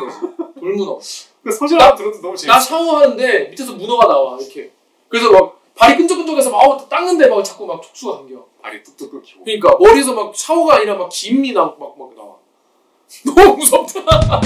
[0.59, 0.97] 돌문어.
[1.43, 2.53] 그 소재만 들어도 너무 재밌어.
[2.53, 4.71] 나 샤워하는데 밑에서 문어가 나와 이렇게.
[5.09, 8.45] 그래서 막 발이 끈적끈적해서 막 어, 닦는데 막 자꾸 막 촉수가 감겨.
[8.61, 9.43] 발이 뚝뚝 끊기고.
[9.43, 12.35] 그러니까 머리에서 막 샤워가 아니라 막 김이 나, 막, 막 나와.
[13.25, 14.39] 너무 무섭다.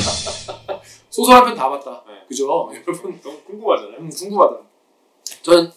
[1.09, 2.03] 소설 한 편 다 봤다.
[2.07, 2.13] 네.
[2.27, 2.69] 그죠?
[2.73, 3.97] 여러분 너무 궁금하잖아요.
[3.99, 4.57] 음, 궁금하다.
[5.43, 5.71] 저는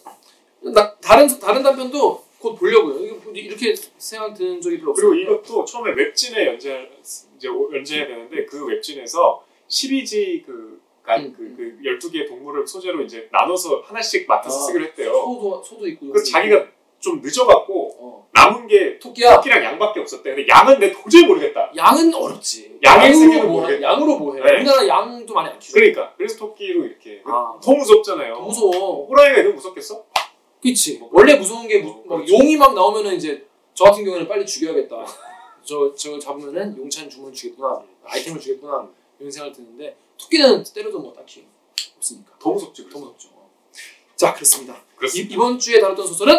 [0.73, 3.15] 나, 다른 다른 단편도 곧 보려고요.
[3.23, 5.09] 뭐 이렇게 생각 드는 적이 별로 없어요.
[5.09, 6.89] 그리고 이것도 처음에 웹진에 연재
[7.35, 13.27] 이제 연재해야 되는데 그 웹진에서 12지 그, 간, 음, 그, 그 12개의 동물을 소재로 이제
[13.31, 15.11] 나눠서 하나씩 맡아서 아, 쓰기로 했대요.
[15.11, 16.07] 소도 소도 있고.
[16.11, 16.67] 그래서 자기가
[16.99, 18.29] 좀 늦어갖고 어.
[18.33, 19.37] 남은 게 토끼야.
[19.37, 20.35] 토끼랑 양밖에 없었대.
[20.35, 21.71] 근데 양은 내 도저히 모르겠다.
[21.75, 22.79] 양은 어렵지.
[22.83, 23.67] 양의 세계는 뭐 해?
[23.67, 23.91] 모르겠다.
[23.91, 24.41] 양으로 뭐해?
[24.41, 24.51] 네.
[24.55, 25.73] 우리나라 양도 많이 안 키워.
[25.73, 27.57] 그러니까 그래서 토끼로 이렇게 아.
[27.61, 28.33] 더 무섭잖아요.
[28.33, 29.07] 더 무서워.
[29.07, 30.05] 호랑이가 너무 무섭겠어?
[30.61, 30.97] 그치.
[30.99, 32.33] 뭐, 원래 무서운 게 무, 뭐, 막 그렇지.
[32.33, 35.05] 용이 막 나오면은 이제 저 같은 경우에는 빨리 죽여야겠다.
[35.63, 37.81] 저, 저 잡으면은 용찬 주문을 주겠구나.
[38.05, 38.89] 아이템을 주겠구나.
[39.19, 41.45] 이런 생각이 드는데 토끼는 때려도 뭐 딱히
[41.97, 42.33] 없으니까.
[42.39, 42.83] 더 무섭지.
[42.83, 43.05] 더 그래서.
[43.05, 43.29] 무섭죠.
[44.15, 44.73] 자, 그렇습니다.
[44.75, 45.33] 이, 그렇습니다.
[45.33, 46.35] 이 번 주에 다뤘던 소설은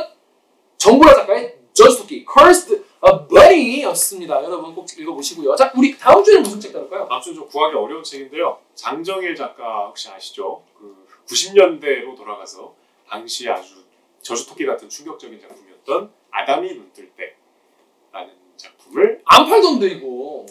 [0.77, 4.43] 정보라 작가의 저주 토끼 Cursed a Bunny였습니다.
[4.45, 5.55] 여러분 꼭 읽어보시고요.
[5.57, 7.07] 자, 우리 다음 주에는 무슨 책 다룰까요?
[7.09, 8.59] 다음 주좀 구하기 어려운 책인데요.
[8.75, 10.63] 장정일 작가 혹시 아시죠?
[10.79, 12.75] 그 90년대로 돌아가서
[13.09, 13.75] 당시 아주
[14.23, 20.47] 저주토끼 같은 충격적인 작품이었던 아담이 눈뜰 때라는 작품을 안 팔던데 이거.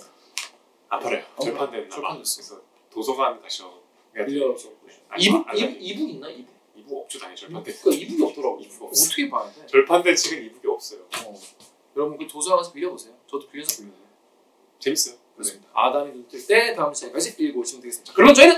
[0.90, 1.24] 안 팔아요.
[1.24, 1.40] 봐.
[1.42, 2.36] 절판됐어.
[2.38, 3.80] 그래서 도서관 가셔.
[4.14, 4.70] 빌려서
[5.20, 6.54] 이북 이북 있나 이북?
[6.76, 7.84] 이북 없죠 당연히 절판됐어.
[7.84, 8.60] 그러니까 이북이 없더라고.
[8.60, 9.06] 이북 없어.
[9.06, 9.66] 어떻게 봐야 돼?
[9.68, 11.02] 절판된 책은 이북이 없어요.
[11.26, 11.40] 어.
[11.96, 13.14] 여러분 그 도서관에서 빌려보세요.
[13.28, 14.10] 저도 빌려서 빌려요.
[14.80, 15.16] 재밌어요.
[15.36, 15.70] 그렇습니다.
[15.74, 18.14] 아담이 눈뜰 때 다음 시간까지 읽어오시면 되겠습니다.
[18.14, 18.56] 그럼 저희는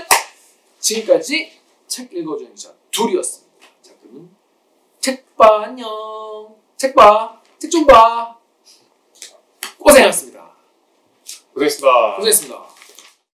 [0.80, 3.52] 지금까지 책 읽어주는 기자 둘이었습니다.
[3.82, 4.34] 자 그러면
[5.02, 5.88] 책봐 안녕.
[6.76, 8.36] 책 봐 책 좀 봐.
[9.78, 10.52] 고생하셨습니다.
[11.54, 12.14] 고생했습니다.
[12.16, 12.71] 고생했습니다.